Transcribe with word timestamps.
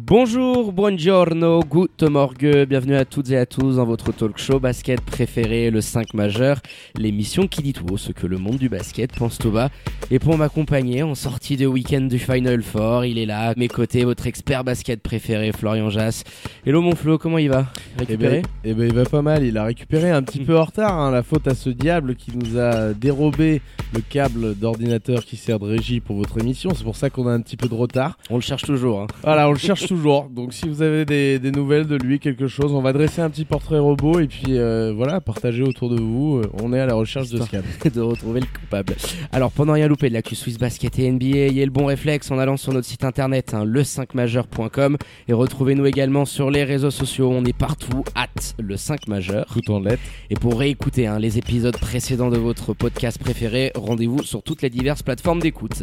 Bonjour, 0.00 0.72
buongiorno, 0.72 1.58
good 1.64 2.08
morgue, 2.08 2.66
bienvenue 2.68 2.94
à 2.94 3.04
toutes 3.04 3.30
et 3.30 3.36
à 3.36 3.46
tous 3.46 3.76
dans 3.76 3.84
votre 3.84 4.12
talk 4.12 4.38
show 4.38 4.60
basket 4.60 5.00
préféré, 5.00 5.72
le 5.72 5.80
5 5.80 6.14
majeur, 6.14 6.60
l'émission 6.96 7.48
qui 7.48 7.62
dit 7.62 7.72
tout 7.72 7.96
ce 7.96 8.12
que 8.12 8.28
le 8.28 8.38
monde 8.38 8.58
du 8.58 8.68
basket 8.68 9.12
pense 9.12 9.38
tout 9.38 9.50
bas. 9.50 9.70
Et 10.10 10.18
pour 10.18 10.38
m'accompagner 10.38 11.02
en 11.02 11.14
sortie 11.14 11.58
de 11.58 11.66
week-end 11.66 12.00
du 12.00 12.18
Final 12.18 12.62
Four, 12.62 13.04
il 13.04 13.18
est 13.18 13.26
là, 13.26 13.50
à 13.50 13.54
mes 13.56 13.68
côtés, 13.68 14.04
votre 14.04 14.26
expert 14.26 14.64
basket 14.64 15.02
préféré, 15.02 15.52
Florian 15.52 15.90
Jass. 15.90 16.24
Hello 16.64 16.80
mon 16.80 16.94
Flo, 16.94 17.18
comment 17.18 17.36
il 17.36 17.50
va? 17.50 17.66
Récupéré? 17.98 18.40
Eh 18.64 18.72
ben, 18.72 18.88
il 18.88 18.94
va 18.94 19.04
pas 19.04 19.20
mal, 19.20 19.44
il 19.44 19.58
a 19.58 19.64
récupéré 19.64 20.10
un 20.10 20.22
petit 20.22 20.38
peu 20.38 20.56
en 20.58 20.64
retard, 20.64 20.98
hein, 20.98 21.10
la 21.10 21.22
faute 21.22 21.46
à 21.46 21.54
ce 21.54 21.68
diable 21.68 22.14
qui 22.14 22.32
nous 22.34 22.58
a 22.58 22.94
dérobé 22.94 23.60
le 23.92 24.00
câble 24.00 24.54
d'ordinateur 24.54 25.26
qui 25.26 25.36
sert 25.36 25.58
de 25.58 25.66
régie 25.66 26.00
pour 26.00 26.16
votre 26.16 26.38
émission, 26.40 26.70
c'est 26.74 26.84
pour 26.84 26.96
ça 26.96 27.10
qu'on 27.10 27.26
a 27.26 27.32
un 27.32 27.40
petit 27.42 27.58
peu 27.58 27.68
de 27.68 27.74
retard. 27.74 28.16
On 28.30 28.36
le 28.36 28.40
cherche 28.40 28.62
toujours. 28.62 29.02
Hein. 29.02 29.06
Voilà, 29.22 29.46
on 29.46 29.52
le 29.52 29.58
cherche 29.58 29.86
toujours. 29.86 30.30
Donc 30.30 30.54
si 30.54 30.68
vous 30.68 30.80
avez 30.80 31.04
des, 31.04 31.38
des 31.38 31.50
nouvelles 31.50 31.86
de 31.86 31.96
lui, 31.96 32.18
quelque 32.18 32.46
chose, 32.46 32.72
on 32.72 32.80
va 32.80 32.94
dresser 32.94 33.20
un 33.20 33.28
petit 33.28 33.44
portrait 33.44 33.78
robot 33.78 34.20
et 34.20 34.26
puis 34.26 34.56
euh, 34.56 34.92
voilà, 34.96 35.20
partager 35.20 35.62
autour 35.62 35.90
de 35.90 36.00
vous. 36.00 36.38
Euh, 36.38 36.50
On 36.62 36.72
est 36.72 36.80
à 36.80 36.86
la 36.86 36.94
recherche 36.94 37.28
de 37.28 37.42
ce 37.42 37.50
câble. 37.50 37.66
de 37.94 38.00
retrouver 38.00 38.40
le 38.40 38.46
coupable. 38.46 38.94
Alors, 39.32 39.50
pendant 39.50 39.74
rien 39.74 39.88
louper 39.98 40.10
de 40.10 40.14
l'actu 40.14 40.36
Swiss 40.36 40.58
Basket 40.58 40.96
et 41.00 41.10
NBA, 41.10 41.26
ayez 41.26 41.64
le 41.64 41.72
bon 41.72 41.86
réflexe 41.86 42.30
en 42.30 42.38
allant 42.38 42.56
sur 42.56 42.72
notre 42.72 42.86
site 42.86 43.02
internet, 43.02 43.52
hein, 43.52 43.64
le5majeur.com, 43.64 44.96
et 45.26 45.32
retrouvez-nous 45.32 45.86
également 45.86 46.24
sur 46.24 46.52
les 46.52 46.62
réseaux 46.62 46.92
sociaux. 46.92 47.32
On 47.32 47.44
est 47.44 47.56
partout, 47.56 48.04
at 48.14 48.28
le 48.60 48.76
5 48.76 49.08
majeur. 49.08 49.46
Tout 49.52 49.72
en 49.72 49.80
lettres. 49.80 50.02
Et 50.30 50.36
pour 50.36 50.56
réécouter 50.56 51.08
hein, 51.08 51.18
les 51.18 51.36
épisodes 51.38 51.76
précédents 51.76 52.30
de 52.30 52.38
votre 52.38 52.74
podcast 52.74 53.18
préféré, 53.18 53.72
rendez-vous 53.74 54.22
sur 54.22 54.44
toutes 54.44 54.62
les 54.62 54.70
diverses 54.70 55.02
plateformes 55.02 55.40
d'écoute. 55.40 55.82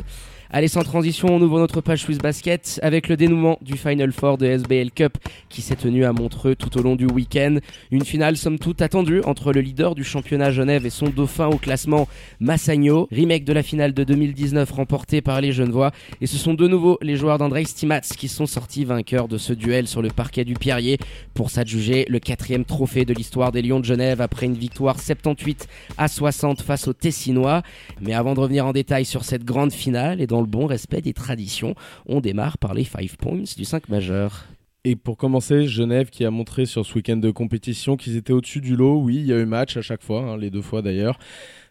Allez, 0.52 0.68
sans 0.68 0.84
transition, 0.84 1.28
on 1.32 1.42
ouvre 1.42 1.58
notre 1.58 1.82
page 1.82 2.02
Swiss 2.02 2.20
Basket 2.20 2.80
avec 2.84 3.08
le 3.08 3.18
dénouement 3.18 3.58
du 3.62 3.78
Final 3.78 4.12
Four 4.12 4.38
de 4.38 4.46
SBL 4.46 4.92
Cup 4.92 5.18
qui 5.50 5.64
s'est 5.64 5.76
tenu 5.76 6.06
à 6.06 6.14
Montreux 6.14 6.56
tout 6.56 6.78
au 6.78 6.84
long 6.84 6.96
du 6.96 7.08
week-end. 7.08 7.58
Une 7.90 8.06
finale 8.06 8.38
somme 8.38 8.60
toute 8.60 8.84
attendue 8.84 9.22
entre 9.26 9.52
le 9.52 9.62
leader 9.62 9.96
du 9.96 10.04
championnat 10.04 10.52
Genève 10.52 10.86
et 10.86 10.92
son 10.92 11.10
dauphin 11.10 11.48
au 11.48 11.58
classement 11.58 12.08
Massagno, 12.40 13.08
remake 13.12 13.44
de 13.44 13.54
la 13.54 13.64
finale 13.64 13.94
de 13.94 14.04
2019 14.04 14.70
remportée 14.70 15.22
par 15.22 15.42
les 15.42 15.52
Genevois. 15.52 15.92
Et 16.22 16.28
ce 16.28 16.38
sont 16.38 16.54
de 16.54 16.68
nouveau 16.68 17.00
les 17.02 17.16
joueurs 17.16 17.40
d'Andrei 17.40 17.66
Stimats 17.66 18.02
qui 18.02 18.28
sont 18.28 18.46
sortis 18.46 18.86
vainqueurs 18.86 19.28
de 19.28 19.40
ce 19.40 19.52
duel 19.52 19.88
sur 19.88 20.04
le 20.04 20.10
parquet 20.10 20.46
du 20.46 20.54
Pierrier 20.54 21.00
pour 21.34 21.50
s'adjuger 21.50 22.06
le 22.08 22.20
quatrième 22.20 22.66
trophée 22.66 23.04
de 23.04 23.16
l'histoire 23.16 23.52
des 23.52 23.64
Lions 23.64 23.80
de 23.80 23.86
Genève 23.86 24.22
après 24.22 24.46
une 24.46 24.54
victoire 24.54 25.00
78 25.00 25.68
à 25.98 26.08
60 26.08 26.62
face 26.62 26.88
aux 26.88 26.94
Tessinois. 26.94 27.64
Mais 28.00 28.14
avant 28.14 28.36
de 28.36 28.40
revenir 28.42 28.68
en 28.68 28.74
détail 28.74 29.06
sur 29.06 29.24
cette 29.26 29.44
grande 29.44 29.74
finale 29.74 30.22
et 30.22 30.28
le 30.42 30.48
bon 30.48 30.66
respect 30.66 31.02
des 31.02 31.14
traditions, 31.14 31.76
on 32.06 32.22
démarre 32.22 32.58
par 32.58 32.74
les 32.74 32.84
5 32.84 33.16
points 33.18 33.44
du 33.58 33.66
5 33.66 33.90
majeur. 33.90 34.46
Et 34.84 34.96
pour 34.96 35.18
commencer, 35.18 35.68
Genève 35.68 36.12
qui 36.12 36.26
a 36.26 36.32
montré 36.32 36.68
sur 36.68 36.86
ce 36.86 36.94
week-end 36.94 37.18
de 37.18 37.32
compétition 37.32 37.98
qu'ils 37.98 38.18
étaient 38.18 38.34
au-dessus 38.34 38.62
du 38.62 38.76
lot. 38.76 39.02
Oui, 39.02 39.16
il 39.16 39.26
y 39.26 39.34
a 39.34 39.40
eu 39.40 39.46
match 39.46 39.78
à 39.78 39.82
chaque 39.82 40.04
fois, 40.04 40.22
hein, 40.22 40.38
les 40.38 40.52
deux 40.52 40.62
fois 40.62 40.84
d'ailleurs. 40.84 41.18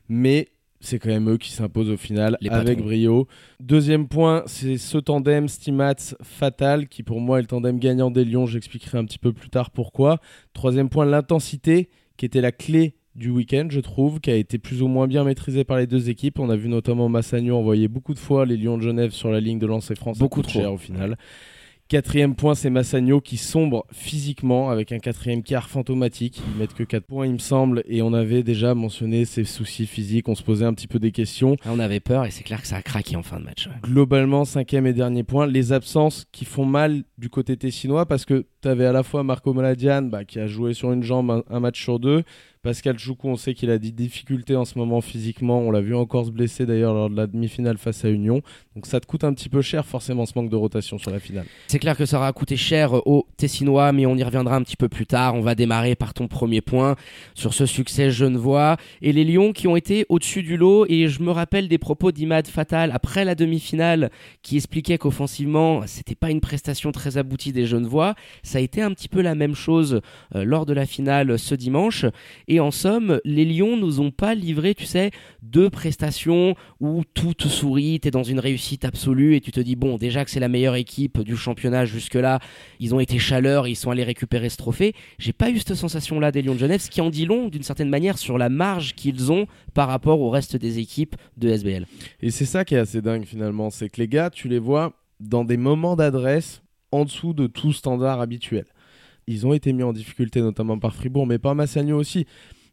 Mais 0.08 0.48
c'est 0.80 0.98
quand 0.98 1.08
même 1.10 1.30
eux 1.30 1.38
qui 1.38 1.50
s'imposent 1.52 1.90
au 1.90 1.96
final 1.96 2.36
Les 2.40 2.50
avec 2.50 2.78
patrons. 2.78 2.84
brio. 2.84 3.28
Deuxième 3.60 4.08
point, 4.08 4.42
c'est 4.46 4.76
ce 4.76 4.98
tandem 4.98 5.48
Stimats 5.48 6.14
Fatal 6.22 6.88
qui 6.88 7.02
pour 7.02 7.20
moi 7.20 7.38
est 7.38 7.42
le 7.42 7.46
tandem 7.46 7.78
gagnant 7.78 8.10
des 8.10 8.24
Lions. 8.24 8.46
J'expliquerai 8.46 8.98
un 8.98 9.04
petit 9.04 9.18
peu 9.18 9.32
plus 9.32 9.48
tard 9.48 9.70
pourquoi. 9.70 10.18
Troisième 10.52 10.88
point, 10.88 11.04
l'intensité 11.04 11.88
qui 12.16 12.26
était 12.26 12.40
la 12.40 12.52
clé 12.52 12.96
du 13.14 13.30
week-end, 13.30 13.66
je 13.70 13.80
trouve, 13.80 14.20
qui 14.20 14.30
a 14.30 14.36
été 14.36 14.58
plus 14.58 14.82
ou 14.82 14.88
moins 14.88 15.06
bien 15.06 15.24
maîtrisée 15.24 15.64
par 15.64 15.78
les 15.78 15.86
deux 15.86 16.10
équipes. 16.10 16.38
On 16.38 16.50
a 16.50 16.56
vu 16.56 16.68
notamment 16.68 17.08
Massagno 17.08 17.56
envoyer 17.56 17.88
beaucoup 17.88 18.14
de 18.14 18.18
fois 18.18 18.46
les 18.46 18.56
Lions 18.56 18.76
de 18.76 18.82
Genève 18.82 19.10
sur 19.12 19.30
la 19.30 19.40
ligne 19.40 19.58
de 19.58 19.66
lancer 19.66 19.94
France. 19.94 20.18
Beaucoup 20.18 20.42
trop. 20.42 20.52
cher 20.60 20.72
au 20.72 20.78
final. 20.78 21.16
Quatrième 21.86 22.34
point, 22.34 22.54
c'est 22.54 22.70
Massagno 22.70 23.20
qui 23.20 23.36
sombre 23.36 23.84
physiquement 23.92 24.70
avec 24.70 24.90
un 24.90 24.98
quatrième 24.98 25.42
quart 25.42 25.68
fantomatique. 25.68 26.40
Ils 26.54 26.58
mettent 26.58 26.72
que 26.72 26.82
4 26.82 27.04
points, 27.04 27.26
il 27.26 27.34
me 27.34 27.38
semble, 27.38 27.82
et 27.86 28.00
on 28.00 28.14
avait 28.14 28.42
déjà 28.42 28.74
mentionné 28.74 29.26
ses 29.26 29.44
soucis 29.44 29.86
physiques. 29.86 30.30
On 30.30 30.34
se 30.34 30.42
posait 30.42 30.64
un 30.64 30.72
petit 30.72 30.86
peu 30.88 30.98
des 30.98 31.12
questions. 31.12 31.56
Là, 31.66 31.72
on 31.74 31.78
avait 31.78 32.00
peur 32.00 32.24
et 32.24 32.30
c'est 32.30 32.42
clair 32.42 32.62
que 32.62 32.66
ça 32.66 32.76
a 32.76 32.82
craqué 32.82 33.16
en 33.16 33.22
fin 33.22 33.38
de 33.38 33.44
match. 33.44 33.66
ouais. 33.66 33.74
Globalement, 33.82 34.46
cinquième 34.46 34.86
et 34.86 34.94
dernier 34.94 35.24
point, 35.24 35.46
les 35.46 35.72
absences 35.72 36.24
qui 36.32 36.46
font 36.46 36.64
mal 36.64 37.04
du 37.18 37.28
côté 37.28 37.54
tessinois 37.58 38.06
parce 38.06 38.24
que 38.24 38.46
tu 38.62 38.68
avais 38.68 38.86
à 38.86 38.92
la 38.92 39.02
fois 39.02 39.22
Marco 39.22 39.52
Maladian 39.52 40.02
bah, 40.02 40.24
qui 40.24 40.40
a 40.40 40.46
joué 40.46 40.72
sur 40.72 40.90
une 40.90 41.02
jambe 41.02 41.30
un, 41.30 41.44
un 41.50 41.60
match 41.60 41.82
sur 41.82 41.98
deux. 41.98 42.24
Pascal 42.64 42.98
Choukou, 42.98 43.28
on 43.28 43.36
sait 43.36 43.52
qu'il 43.52 43.68
a 43.68 43.76
des 43.76 43.90
difficultés 43.90 44.56
en 44.56 44.64
ce 44.64 44.78
moment 44.78 45.02
physiquement. 45.02 45.60
On 45.60 45.70
l'a 45.70 45.82
vu 45.82 45.94
encore 45.94 46.24
se 46.24 46.30
blesser 46.30 46.64
d'ailleurs 46.64 46.94
lors 46.94 47.10
de 47.10 47.14
la 47.14 47.26
demi-finale 47.26 47.76
face 47.76 48.06
à 48.06 48.08
Union. 48.08 48.40
Donc 48.74 48.86
ça 48.86 49.00
te 49.00 49.06
coûte 49.06 49.22
un 49.22 49.34
petit 49.34 49.50
peu 49.50 49.60
cher 49.60 49.84
forcément 49.84 50.24
ce 50.24 50.32
manque 50.34 50.48
de 50.48 50.56
rotation 50.56 50.96
sur 50.96 51.10
la 51.10 51.20
finale. 51.20 51.44
C'est 51.66 51.78
clair 51.78 51.94
que 51.94 52.06
ça 52.06 52.16
aura 52.16 52.32
coûté 52.32 52.56
cher 52.56 53.06
aux 53.06 53.26
Tessinois, 53.36 53.92
mais 53.92 54.06
on 54.06 54.16
y 54.16 54.22
reviendra 54.22 54.56
un 54.56 54.62
petit 54.62 54.78
peu 54.78 54.88
plus 54.88 55.04
tard. 55.04 55.34
On 55.34 55.42
va 55.42 55.54
démarrer 55.54 55.94
par 55.94 56.14
ton 56.14 56.26
premier 56.26 56.62
point 56.62 56.96
sur 57.34 57.52
ce 57.52 57.66
succès 57.66 58.10
genevois 58.10 58.78
et 59.02 59.12
les 59.12 59.24
Lions 59.24 59.52
qui 59.52 59.68
ont 59.68 59.76
été 59.76 60.06
au-dessus 60.08 60.42
du 60.42 60.56
lot. 60.56 60.86
Et 60.88 61.08
je 61.08 61.22
me 61.22 61.32
rappelle 61.32 61.68
des 61.68 61.76
propos 61.76 62.12
d'Imad 62.12 62.46
Fatal 62.46 62.92
après 62.94 63.26
la 63.26 63.34
demi-finale 63.34 64.10
qui 64.40 64.56
expliquait 64.56 64.96
qu'offensivement, 64.96 65.82
c'était 65.86 66.14
pas 66.14 66.30
une 66.30 66.40
prestation 66.40 66.92
très 66.92 67.18
aboutie 67.18 67.52
des 67.52 67.66
Genevois. 67.66 68.14
Ça 68.42 68.56
a 68.56 68.62
été 68.62 68.80
un 68.80 68.92
petit 68.92 69.10
peu 69.10 69.20
la 69.20 69.34
même 69.34 69.54
chose 69.54 70.00
euh, 70.34 70.44
lors 70.44 70.64
de 70.64 70.72
la 70.72 70.86
finale 70.86 71.38
ce 71.38 71.54
dimanche. 71.54 72.06
En 72.60 72.70
somme, 72.70 73.20
les 73.24 73.44
Lions 73.44 73.76
nous 73.76 74.00
ont 74.00 74.10
pas 74.10 74.34
livré, 74.34 74.74
tu 74.74 74.84
sais, 74.84 75.10
deux 75.42 75.70
prestations 75.70 76.54
où 76.80 77.02
tout 77.14 77.34
te 77.34 77.48
sourit, 77.48 78.00
t'es 78.00 78.10
dans 78.10 78.22
une 78.22 78.40
réussite 78.40 78.84
absolue 78.84 79.36
et 79.36 79.40
tu 79.40 79.52
te 79.52 79.60
dis 79.60 79.76
bon, 79.76 79.96
déjà 79.96 80.24
que 80.24 80.30
c'est 80.30 80.40
la 80.40 80.48
meilleure 80.48 80.74
équipe 80.74 81.20
du 81.20 81.36
championnat 81.36 81.84
jusque-là, 81.84 82.40
ils 82.80 82.94
ont 82.94 83.00
été 83.00 83.18
chaleurs, 83.18 83.68
ils 83.68 83.76
sont 83.76 83.90
allés 83.90 84.04
récupérer 84.04 84.48
ce 84.48 84.56
trophée. 84.56 84.94
J'ai 85.18 85.32
pas 85.32 85.50
eu 85.50 85.58
cette 85.58 85.74
sensation-là 85.74 86.32
des 86.32 86.42
Lions 86.42 86.54
de 86.54 86.58
Genève, 86.58 86.80
ce 86.80 86.90
qui 86.90 87.00
en 87.00 87.10
dit 87.10 87.26
long 87.26 87.48
d'une 87.48 87.62
certaine 87.62 87.88
manière 87.88 88.18
sur 88.18 88.38
la 88.38 88.48
marge 88.48 88.94
qu'ils 88.94 89.32
ont 89.32 89.46
par 89.74 89.88
rapport 89.88 90.20
au 90.20 90.30
reste 90.30 90.56
des 90.56 90.78
équipes 90.78 91.16
de 91.36 91.48
SBL. 91.48 91.86
Et 92.20 92.30
c'est 92.30 92.44
ça 92.44 92.64
qui 92.64 92.74
est 92.74 92.78
assez 92.78 93.02
dingue 93.02 93.24
finalement, 93.24 93.70
c'est 93.70 93.88
que 93.88 94.00
les 94.00 94.08
gars, 94.08 94.30
tu 94.30 94.48
les 94.48 94.58
vois 94.58 94.92
dans 95.20 95.44
des 95.44 95.56
moments 95.56 95.96
d'adresse 95.96 96.62
en 96.92 97.04
dessous 97.04 97.32
de 97.32 97.46
tout 97.46 97.72
standard 97.72 98.20
habituel. 98.20 98.66
Ils 99.26 99.46
ont 99.46 99.52
été 99.52 99.72
mis 99.72 99.82
en 99.82 99.92
difficulté 99.92 100.40
notamment 100.40 100.78
par 100.78 100.94
Fribourg, 100.94 101.26
mais 101.26 101.38
par 101.38 101.54
Massagno 101.54 101.98
aussi. 101.98 102.26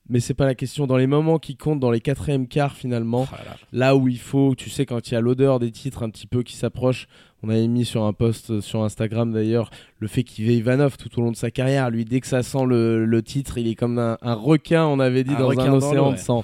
Mais 0.09 0.19
c'est 0.19 0.34
pas 0.34 0.45
la 0.45 0.56
question. 0.56 0.88
Dans 0.88 0.97
les 0.97 1.07
moments 1.07 1.38
qui 1.39 1.56
comptent, 1.56 1.79
dans 1.79 1.91
les 1.91 2.01
quatrièmes 2.01 2.47
quarts 2.47 2.75
finalement, 2.75 3.28
là 3.72 3.95
où 3.95 4.07
il 4.07 4.17
faut, 4.17 4.56
tu 4.56 4.69
sais, 4.69 4.85
quand 4.85 5.09
il 5.09 5.13
y 5.13 5.17
a 5.17 5.22
l'odeur 5.22 5.59
des 5.59 5.72
titres 5.72 6.03
un 6.03 6.09
petit 6.09 6.28
peu 6.28 6.44
qui 6.44 6.56
s'approche, 6.56 7.07
on 7.44 7.50
avait 7.50 7.67
mis 7.67 7.85
sur 7.85 8.03
un 8.03 8.11
post 8.11 8.59
sur 8.61 8.84
Instagram 8.84 9.31
d'ailleurs 9.31 9.69
le 10.00 10.07
fait 10.07 10.23
qu'il 10.23 10.45
veut 10.45 10.53
Ivanov 10.53 10.97
tout 10.97 11.17
au 11.17 11.22
long 11.22 11.31
de 11.31 11.38
sa 11.38 11.51
carrière. 11.51 11.90
Lui, 11.90 12.03
dès 12.03 12.19
que 12.19 12.28
ça 12.28 12.44
sent 12.44 12.66
le, 12.67 13.06
le 13.06 13.23
titre, 13.23 13.57
il 13.57 13.67
est 13.67 13.75
comme 13.75 14.00
un, 14.00 14.17
un 14.22 14.34
requin, 14.34 14.85
on 14.85 15.00
avait 15.00 15.23
dit, 15.23 15.34
Un 15.35 15.40
dans 15.40 15.47
requin 15.47 15.72
un 15.72 15.73
océan 15.73 16.11
de 16.11 16.16
ouais. 16.16 16.44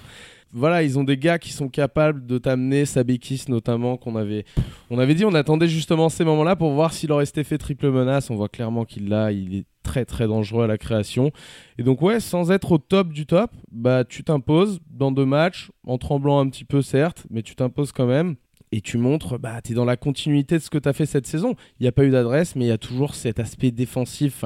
Voilà, 0.58 0.82
ils 0.82 0.98
ont 0.98 1.04
des 1.04 1.18
gars 1.18 1.38
qui 1.38 1.54
sont 1.54 1.70
capables 1.70 2.26
de 2.26 2.40
t'amener 2.40 2.86
Sabekis 2.86 3.44
notamment 3.48 3.96
qu'on 3.96 4.16
avait 4.16 4.44
on 4.90 4.98
avait 4.98 5.14
dit 5.14 5.24
on 5.24 5.36
attendait 5.36 5.68
justement 5.68 6.10
ces 6.10 6.26
moments-là 6.26 6.56
pour 6.56 6.72
voir 6.72 6.94
s'il 6.94 7.12
aurait 7.12 7.26
été 7.26 7.44
fait 7.44 7.60
triple 7.60 7.92
menace, 7.92 8.32
on 8.32 8.36
voit 8.36 8.50
clairement 8.50 8.84
qu'il 8.84 9.08
l'a, 9.08 9.32
il 9.32 9.56
est 9.56 9.66
très 9.84 10.04
très 10.04 10.26
dangereux 10.26 10.64
à 10.64 10.68
la 10.68 10.80
création. 10.80 11.32
Et 11.78 11.84
donc 11.84 12.02
ouais, 12.02 12.20
sans 12.20 12.50
être 12.50 12.72
au 12.72 12.80
top 12.80 13.14
du 13.14 13.28
top, 13.28 13.52
bah 13.72 14.04
tu 14.04 14.24
t'imposes 14.24 14.80
dans 14.90 15.12
deux 15.12 15.28
matchs 15.28 15.70
en 15.86 16.00
tremblant 16.00 16.40
un 16.40 16.50
petit 16.50 16.66
peu 16.66 16.82
certes, 16.82 17.28
mais 17.30 17.44
tu 17.44 17.54
t'imposes 17.54 17.92
quand 17.92 18.08
même 18.08 18.36
et 18.72 18.82
tu 18.82 18.98
montres 18.98 19.38
bah 19.38 19.62
tu 19.64 19.74
es 19.74 19.76
dans 19.76 19.86
la 19.86 19.96
continuité 19.96 20.56
de 20.58 20.64
ce 20.64 20.72
que 20.72 20.80
tu 20.80 20.90
as 20.90 20.94
fait 20.94 21.06
cette 21.06 21.28
saison. 21.28 21.54
Il 21.80 21.84
n'y 21.84 21.88
a 21.88 21.92
pas 21.92 22.04
eu 22.04 22.10
d'adresse 22.10 22.56
mais 22.56 22.66
il 22.66 22.70
y 22.70 22.72
a 22.72 22.80
toujours 22.80 23.14
cet 23.14 23.40
aspect 23.40 23.70
défensif. 23.70 24.44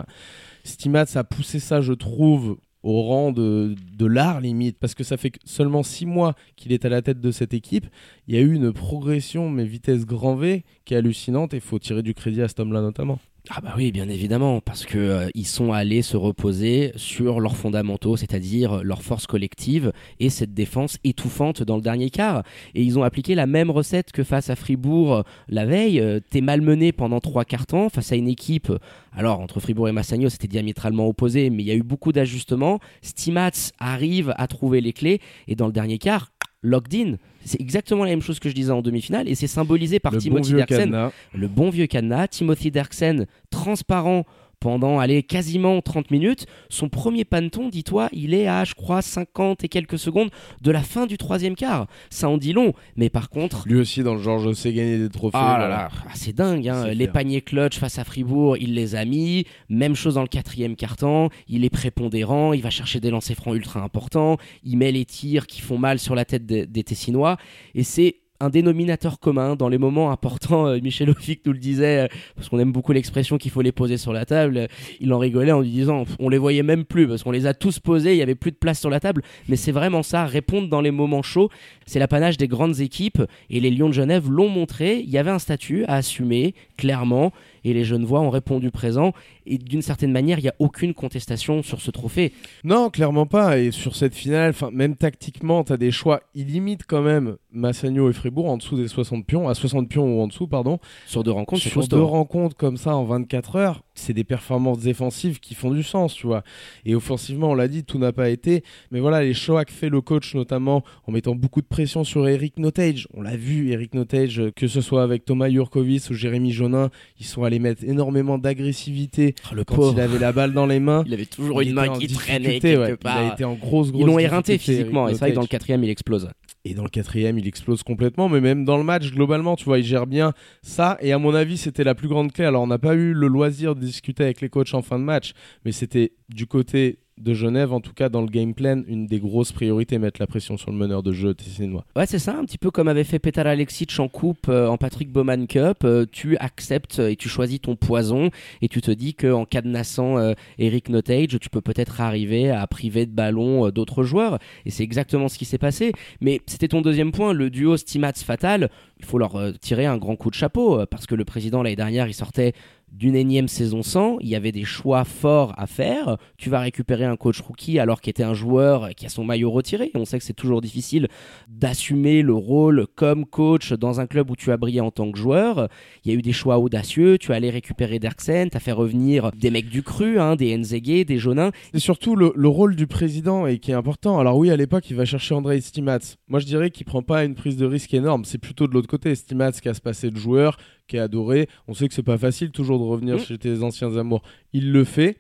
Stimats 0.66 1.06
a 1.16 1.24
poussé 1.24 1.60
ça 1.60 1.80
je 1.80 1.94
trouve 1.94 2.58
au 2.84 3.02
rang 3.04 3.32
de, 3.32 3.76
de 3.96 4.06
l'art 4.06 4.42
limite, 4.42 4.78
parce 4.80 4.96
que 4.96 5.04
ça 5.04 5.18
fait 5.18 5.34
seulement 5.46 5.84
six 5.84 6.06
mois 6.06 6.36
qu'il 6.56 6.72
est 6.72 6.86
à 6.86 6.90
la 6.90 7.02
tête 7.02 7.22
de 7.22 7.32
cette 7.32 7.54
équipe. 7.54 7.88
Il 8.28 8.36
y 8.36 8.38
a 8.38 8.42
eu 8.42 8.54
une 8.54 8.74
progression, 8.74 9.50
mais 9.50 9.66
vitesse 9.66 10.06
grand 10.06 10.36
V, 10.36 10.64
qui 10.86 10.94
est 10.94 10.98
hallucinante, 10.98 11.54
et 11.54 11.58
il 11.58 11.62
faut 11.62 11.80
tirer 11.80 12.04
du 12.04 12.14
crédit 12.14 12.42
à 12.42 12.48
cet 12.48 12.60
homme-là 12.60 12.82
notamment. 12.82 13.20
Ah 13.50 13.60
bah 13.60 13.74
oui, 13.76 13.92
bien 13.92 14.08
évidemment, 14.08 14.62
parce 14.62 14.86
que 14.86 15.00
euh, 15.00 15.30
ils 15.34 15.48
sont 15.48 15.74
allés 15.74 16.04
se 16.04 16.16
reposer 16.16 16.92
sur 16.96 17.40
leurs 17.40 17.56
fondamentaux, 17.58 18.16
c'est-à-dire 18.16 18.84
leur 18.84 19.02
force 19.02 19.26
collective 19.26 19.92
et 20.20 20.30
cette 20.30 20.54
défense 20.54 21.00
étouffante 21.04 21.64
dans 21.64 21.76
le 21.76 21.82
dernier 21.82 22.12
quart. 22.12 22.44
Et 22.76 22.84
ils 22.84 23.00
ont 23.00 23.04
appliqué 23.04 23.34
la 23.34 23.48
même 23.48 23.72
recette 23.72 24.12
que 24.12 24.24
face 24.24 24.52
à 24.52 24.56
Fribourg 24.56 25.14
euh, 25.16 25.22
la 25.50 25.66
veille. 25.66 26.00
Euh, 26.00 26.20
T'es 26.30 26.42
malmené 26.42 26.92
pendant 26.92 27.20
trois 27.20 27.44
quarts 27.44 27.66
temps 27.66 27.90
face 27.90 28.12
à 28.12 28.16
une 28.16 28.28
équipe. 28.28 28.72
Alors 29.12 29.40
entre 29.40 29.60
Fribourg 29.60 29.90
et 29.90 29.92
Massagno, 29.92 30.30
c'était 30.30 30.48
diamétralement 30.48 31.08
opposé, 31.08 31.50
mais 31.50 31.64
il 31.64 31.68
y 31.68 31.72
a 31.72 31.76
eu 31.76 31.84
beaucoup 31.84 32.12
d'ajustements. 32.12 32.80
Stimats 33.02 33.72
arrive 33.80 34.36
à 34.38 34.46
trouver 34.46 34.82
les 34.82 34.94
clés 34.94 35.20
et 35.48 35.56
dans 35.56 35.66
le 35.66 35.74
dernier 35.74 35.98
quart, 35.98 36.31
locked 36.64 36.94
in. 36.94 37.18
C'est 37.44 37.60
exactement 37.60 38.04
la 38.04 38.12
même 38.12 38.22
chose 38.22 38.40
que 38.40 38.50
je 38.50 38.54
disais 38.56 38.72
en 38.72 38.82
demi-finale 38.82 39.28
et 39.28 39.36
c'est 39.36 39.48
symbolisé 39.48 40.00
par 40.00 40.12
Le 40.12 40.18
bon 40.18 40.24
Timothy 40.24 40.50
vieux 40.50 40.58
Derksen 40.58 41.12
le 41.34 41.48
bon 41.48 41.70
vieux 41.70 41.88
cadenas, 41.88 42.28
Timothy 42.28 42.72
Derksen, 42.72 43.26
transparent 43.50 44.26
pendant 44.62 45.00
allez, 45.00 45.24
quasiment 45.24 45.82
30 45.82 46.12
minutes. 46.12 46.46
Son 46.70 46.88
premier 46.88 47.26
panton, 47.26 47.68
dis-toi, 47.68 48.08
il 48.14 48.34
est 48.34 48.48
à, 48.48 48.64
je 48.64 48.74
crois, 48.76 49.02
50 49.02 49.66
et 49.66 49.68
quelques 49.68 50.00
secondes 50.00 50.30
de 50.62 50.72
la 50.72 50.82
fin 50.82 51.08
du 51.08 51.18
troisième 51.18 51.56
quart. 51.56 51.88
Ça 52.10 52.30
en 52.30 52.38
dit 52.38 52.54
long. 52.54 52.72
Mais 52.96 53.10
par 53.10 53.30
contre, 53.30 53.64
Lui 53.68 53.80
aussi, 53.80 54.04
dans 54.04 54.14
le 54.16 54.22
genre, 54.22 54.40
je 54.40 54.54
sais 54.54 54.72
gagner 54.72 54.98
des 55.00 55.10
trophées. 55.10 55.38
ah 55.38 55.58
là 55.60 55.68
là, 55.68 55.90
ah, 55.92 56.12
c'est 56.14 56.34
dingue. 56.34 56.70
hein. 56.70 56.88
Les 56.90 56.96
clair. 56.96 57.12
paniers 57.12 57.42
clutch 57.42 57.78
face 57.80 58.00
à 58.00 58.04
Fribourg, 58.06 58.56
il 58.58 58.74
les 58.76 58.96
a 58.96 59.04
mis. 59.04 59.46
Même 59.68 59.96
chose 59.96 60.14
dans 60.14 60.22
le 60.22 60.28
quatrième 60.28 60.76
quart-temps. 60.76 61.30
Il 61.48 61.66
est 61.66 61.70
prépondérant. 61.70 62.54
Il 62.54 62.62
va 62.62 62.70
chercher 62.70 63.00
des 63.00 63.10
lancers 63.10 63.36
francs 63.36 63.56
ultra 63.56 63.82
importants. 63.82 64.38
Il 64.64 64.78
met 64.78 64.92
les 64.92 65.06
tirs 65.06 65.48
qui 65.48 65.60
font 65.62 65.80
mal 65.80 65.98
sur 66.00 66.14
la 66.16 66.24
tête 66.24 66.46
des, 66.46 66.68
des 66.68 66.84
Tessinois. 66.84 67.38
Et 67.76 67.84
c'est 67.84 68.18
un 68.42 68.50
dénominateur 68.50 69.20
commun 69.20 69.56
dans 69.56 69.70
les 69.70 69.78
moments 69.78 70.12
importants. 70.12 70.68
Euh, 70.68 70.80
Michel 70.82 71.10
Ofic 71.10 71.46
nous 71.46 71.54
le 71.54 71.60
disait, 71.60 72.06
euh, 72.06 72.08
parce 72.36 72.50
qu'on 72.50 72.60
aime 72.60 72.72
beaucoup 72.72 72.92
l'expression 72.92 73.38
qu'il 73.38 73.52
faut 73.52 73.62
les 73.62 73.72
poser 73.72 73.98
sur 73.98 74.12
la 74.12 74.26
table. 74.26 74.58
Euh, 74.58 74.68
Il 75.00 75.14
en 75.14 75.20
rigolait 75.20 75.52
en 75.52 75.62
lui 75.62 75.70
disant 75.70 76.06
on 76.20 76.28
les 76.28 76.40
voyait 76.40 76.64
même 76.64 76.84
plus 76.84 77.08
parce 77.08 77.24
qu'on 77.24 77.32
les 77.32 77.46
a 77.46 77.54
tous 77.54 77.80
posés, 77.80 78.14
il 78.14 78.18
y 78.18 78.22
avait 78.22 78.36
plus 78.36 78.52
de 78.52 78.58
place 78.58 78.80
sur 78.80 78.90
la 78.90 79.00
table. 79.00 79.22
Mais 79.48 79.56
c'est 79.56 79.72
vraiment 79.72 80.04
ça, 80.04 80.26
répondre 80.26 80.68
dans 80.68 80.82
les 80.82 80.92
moments 80.92 81.22
chauds, 81.22 81.50
c'est 81.86 82.00
l'apanage 82.00 82.38
des 82.38 82.48
grandes 82.48 82.80
équipes. 82.80 83.22
Et 83.50 83.60
les 83.60 83.70
Lions 83.70 83.90
de 83.90 83.94
Genève 83.94 84.30
l'ont 84.30 84.50
montré. 84.50 85.00
Il 85.00 85.10
y 85.10 85.18
avait 85.18 85.32
un 85.32 85.40
statut 85.40 85.86
à 85.86 85.96
assumer, 85.96 86.56
clairement. 86.78 87.32
Et 87.64 87.74
les 87.74 87.84
Genevois 87.84 88.22
ont 88.22 88.32
répondu 88.32 88.72
présent. 88.72 89.14
Et 89.46 89.60
d'une 89.60 89.84
certaine 89.84 90.12
manière, 90.12 90.40
il 90.40 90.44
n'y 90.44 90.50
a 90.50 90.56
aucune 90.58 90.94
contestation 90.96 91.62
sur 91.62 91.80
ce 91.82 91.92
trophée. 91.92 92.34
Non, 92.64 92.90
clairement 92.90 93.28
pas. 93.28 93.60
Et 93.60 93.72
sur 93.72 93.96
cette 93.96 94.16
finale, 94.16 94.54
même 94.72 94.96
tactiquement, 94.96 95.64
tu 95.64 95.74
as 95.74 95.78
des 95.78 95.92
choix. 95.92 96.22
Il 96.34 96.48
limite 96.48 96.86
quand 96.88 97.02
même 97.02 97.36
Massagno 97.52 98.10
et 98.10 98.14
Fribourg 98.14 98.31
en 98.40 98.58
dessous 98.58 98.78
des 98.78 98.88
60 98.88 99.26
pions, 99.26 99.50
à 99.50 99.54
60 99.54 99.88
pions 99.90 100.18
ou 100.18 100.22
en 100.22 100.28
dessous, 100.28 100.48
pardon. 100.48 100.80
Sur 101.06 101.24
deux 101.24 101.32
rencontres, 101.32 101.62
sur 101.62 101.88
deux 101.88 102.02
rencontres 102.02 102.56
comme 102.56 102.78
ça 102.78 102.96
en 102.96 103.04
24 103.04 103.56
heures, 103.56 103.84
c'est 103.94 104.14
des 104.14 104.24
performances 104.24 104.80
défensives 104.80 105.40
qui 105.40 105.54
font 105.56 105.72
du 105.72 105.84
sens, 105.84 106.14
tu 106.14 106.28
vois. 106.28 106.44
Et 106.86 106.96
offensivement, 106.96 107.52
on 107.52 107.54
l'a 107.54 107.68
dit, 107.68 107.84
tout 107.84 107.98
n'a 108.00 108.12
pas 108.12 108.30
été. 108.30 108.64
Mais 108.92 109.00
voilà, 109.00 109.22
les 109.24 109.34
choix 109.34 109.66
que 109.66 109.72
fait 109.72 109.90
le 109.90 110.02
coach, 110.02 110.34
notamment 110.36 110.84
en 111.06 111.12
mettant 111.12 111.36
beaucoup 111.36 111.62
de 111.62 111.68
pression 111.68 112.04
sur 112.04 112.28
Eric 112.28 112.58
Notage. 112.58 113.08
On 113.14 113.22
l'a 113.22 113.36
vu, 113.36 113.72
Eric 113.72 113.94
Notage, 113.94 114.40
euh, 114.40 114.52
que 114.56 114.68
ce 114.68 114.82
soit 114.82 115.04
avec 115.04 115.26
Thomas 115.26 115.50
Jurkovic 115.50 116.10
ou 116.10 116.14
Jérémy 116.14 116.52
Jonin, 116.52 116.90
ils 117.20 117.26
sont 117.26 117.44
allés 117.44 117.60
mettre 117.60 117.84
énormément 117.84 118.38
d'agressivité 118.38 119.36
Oh, 119.52 119.56
le 119.56 119.64
quand 119.64 119.76
pauvre. 119.76 119.94
il 119.98 120.02
avait 120.02 120.20
la 120.20 120.32
balle 120.32 120.54
dans 120.54 120.66
les 120.66 120.80
mains. 120.80 121.04
Il 121.06 121.14
avait 121.14 121.26
toujours 121.26 121.62
Il 121.62 121.70
une 121.70 121.76
main 121.76 121.90
qui 121.90 122.08
traînait 122.08 122.60
quelque 122.60 122.80
ouais. 122.80 122.96
part. 122.98 123.22
Il 123.22 123.30
a 123.30 123.34
été 123.34 123.44
en 123.44 123.54
grosse, 123.54 123.92
grosse 123.92 124.02
Ils 124.02 124.08
l'ont 124.08 124.20
éreinté 124.20 124.58
physiquement. 124.58 125.08
Et 125.08 125.14
c'est 125.14 125.20
vrai 125.20 125.30
que 125.32 125.36
dans 125.36 125.42
le 125.42 125.48
quatrième, 125.48 125.84
il 125.84 125.90
explose. 125.90 126.30
Et 126.64 126.74
dans 126.74 126.84
le 126.84 126.90
quatrième, 126.90 127.40
il 127.40 127.48
explose 127.48 127.82
complètement. 127.84 128.21
Mais 128.30 128.42
même 128.42 128.66
dans 128.66 128.78
le 128.78 128.84
match, 128.84 129.12
globalement, 129.12 129.56
tu 129.56 129.66
vois, 129.66 129.80
il 129.80 129.84
gère 129.84 130.08
bien 130.08 130.34
ça. 130.62 130.98
Et 131.02 131.12
à 131.12 131.18
mon 131.18 131.36
avis, 131.36 131.58
c'était 131.58 131.84
la 131.84 131.96
plus 131.96 132.08
grande 132.08 132.32
clé. 132.32 132.46
Alors, 132.46 132.64
on 132.64 132.68
n'a 132.68 132.80
pas 132.80 132.96
eu 132.96 133.14
le 133.14 133.28
loisir 133.28 133.76
de 133.76 133.82
discuter 133.82 134.24
avec 134.24 134.42
les 134.42 134.50
coachs 134.50 134.74
en 134.74 134.82
fin 134.82 134.98
de 134.98 135.04
match, 135.04 135.34
mais 135.66 135.72
c'était 135.72 136.14
du 136.30 136.48
côté 136.48 137.00
de 137.18 137.34
Genève, 137.34 137.74
en 137.74 137.82
tout 137.82 137.94
cas 137.94 138.10
dans 138.10 138.22
le 138.22 138.28
game 138.28 138.54
plan, 138.54 138.82
une 138.88 139.06
des 139.06 139.20
grosses 139.20 139.52
priorités, 139.52 140.00
mettre 140.00 140.20
la 140.20 140.28
pression 140.28 140.58
sur 140.58 140.72
le 140.72 140.78
meneur 140.78 141.04
de 141.04 141.12
jeu 141.12 141.34
tessinois. 141.34 141.86
Ouais, 141.96 142.06
c'est 142.06 142.20
ça, 142.20 142.36
un 142.38 142.46
petit 142.46 142.58
peu 142.58 142.72
comme 142.72 142.88
avait 142.88 143.04
fait 143.04 143.20
Petar 143.20 143.48
Alexic 143.48 143.92
en 144.00 144.08
coupe 144.08 144.48
euh, 144.50 144.68
en 144.68 144.78
Patrick 144.78 145.12
Bowman 145.12 145.46
Cup. 145.48 145.80
Euh, 145.84 146.06
tu 146.12 146.38
acceptes 146.38 147.00
et 147.00 147.16
tu 147.16 147.30
choisis 147.30 147.62
ton 147.62 147.76
poison 147.76 148.30
et 148.62 148.68
tu 148.68 148.82
te 148.82 148.92
dis 148.92 149.14
qu'en 149.14 149.46
cadenassant 149.46 150.18
euh, 150.18 150.34
Eric 150.58 150.90
Notage, 150.90 151.40
tu 151.40 151.50
peux 151.50 151.62
peut-être 151.62 152.02
arriver 152.02 152.50
à 152.50 152.66
priver 152.68 153.06
de 153.06 153.12
ballon 153.12 153.68
euh, 153.68 153.72
d'autres 153.72 154.04
joueurs. 154.04 154.40
Et 154.66 154.72
c'est 154.72 154.84
exactement 154.84 155.28
ce 155.28 155.38
qui 155.38 155.46
s'est 155.46 155.58
passé. 155.58 155.92
Mais 156.22 156.42
c'était 156.48 156.70
ton 156.70 156.82
deuxième 156.82 157.12
point, 157.12 157.34
le 157.34 157.50
duo 157.50 157.78
Stimats-Fatal. 157.78 158.70
Il 159.02 159.06
faut 159.06 159.18
leur 159.18 159.36
euh, 159.36 159.52
tirer 159.52 159.86
un 159.86 159.98
grand 159.98 160.16
coup 160.16 160.30
de 160.30 160.36
chapeau 160.36 160.80
euh, 160.80 160.86
parce 160.86 161.08
que 161.08 161.16
le 161.16 161.26
président 161.26 161.64
l'année 161.64 161.76
dernière, 161.76 162.08
il 162.08 162.14
sortait 162.14 162.54
d'une 162.92 163.16
énième 163.16 163.48
saison 163.48 163.84
sans, 163.84 164.18
il 164.20 164.28
y 164.28 164.36
avait 164.36 164.52
des 164.52 164.66
choix 164.66 165.06
forts 165.06 165.54
à 165.58 165.66
faire. 165.66 166.18
Tu 166.38 166.50
vas 166.50 166.60
récupérer 166.60 167.06
un 167.06 167.16
coach 167.16 167.40
rookie 167.40 167.80
alors 167.80 168.02
qu'il 168.02 168.10
était 168.10 168.24
un 168.24 168.34
joueur 168.34 168.90
qui 168.96 169.06
a 169.06 169.10
son 169.10 169.24
maillot 169.24 169.50
retiré. 169.50 169.92
On 169.96 170.04
sait 170.04 170.20
que 170.20 170.26
c'est 170.26 170.34
toujours 170.34 170.62
difficile 170.62 171.08
d'assumer 171.48 172.22
le 172.22 172.34
rôle 172.34 172.88
comme 172.96 173.26
coach 173.26 173.72
dans 173.74 174.02
un 174.02 174.08
club 174.08 174.30
où 174.30 174.36
tu 174.36 174.52
as 174.52 174.58
brillé 174.58 174.82
en 174.82 174.92
tant 174.92 175.10
que 175.10 175.18
joueur. 175.18 175.70
Il 176.04 176.12
y 176.12 176.16
a 176.16 176.18
eu 176.18 176.22
des 176.22 176.34
choix 176.34 176.60
audacieux. 176.60 177.18
Tu 177.18 177.32
as 177.32 177.36
allé 177.36 177.50
récupérer 177.50 177.98
Derksen, 178.00 178.50
tu 178.50 178.58
as 178.58 178.60
fait 178.60 178.74
revenir 178.74 179.32
des 179.32 179.52
mecs 179.52 179.70
du 179.70 179.84
cru, 179.84 180.20
hein, 180.20 180.36
des 180.36 180.56
Nzege, 180.58 181.06
des 181.06 181.18
Jonin. 181.18 181.52
C'est 181.74 181.80
surtout 181.80 182.18
le, 182.18 182.34
le 182.36 182.48
rôle 182.50 182.76
du 182.76 182.88
président 182.88 183.48
et 183.48 183.60
qui 183.60 183.72
est 183.72 183.76
important. 183.76 184.20
Alors 184.20 184.38
oui, 184.38 184.52
à 184.52 184.58
l'époque, 184.58 184.90
il 184.90 184.98
va 184.98 185.06
chercher 185.06 185.34
André 185.34 185.62
Stimats. 185.62 186.18
Moi, 186.28 186.42
je 186.42 186.46
dirais 186.46 186.72
qu'il 186.72 186.86
prend 186.86 187.04
pas 187.04 187.24
une 187.24 187.36
prise 187.36 187.56
de 187.56 187.66
risque 187.66 187.94
énorme. 187.94 188.26
C'est 188.26 188.38
plutôt 188.38 188.68
de 188.68 188.74
l'autre 188.74 188.90
côté. 188.92 189.16
Stimats 189.16 189.54
qui 189.54 189.70
a 189.70 189.74
se 189.74 189.82
passé 189.82 190.12
de 190.12 190.18
joueur, 190.18 190.58
qui 190.88 190.98
est 190.98 191.00
adoré. 191.00 191.48
On 191.68 191.74
sait 191.74 191.88
que 191.88 191.94
c'est 191.94 192.04
pas 192.04 192.18
facile 192.18 192.52
toujours 192.52 192.78
de 192.78 192.84
revenir 192.84 193.16
Mm. 193.16 193.20
chez 193.20 193.38
tes 193.38 193.64
anciens 193.64 193.96
amours. 193.98 194.22
Il 194.54 194.72
le 194.72 194.84
fait. 194.84 195.18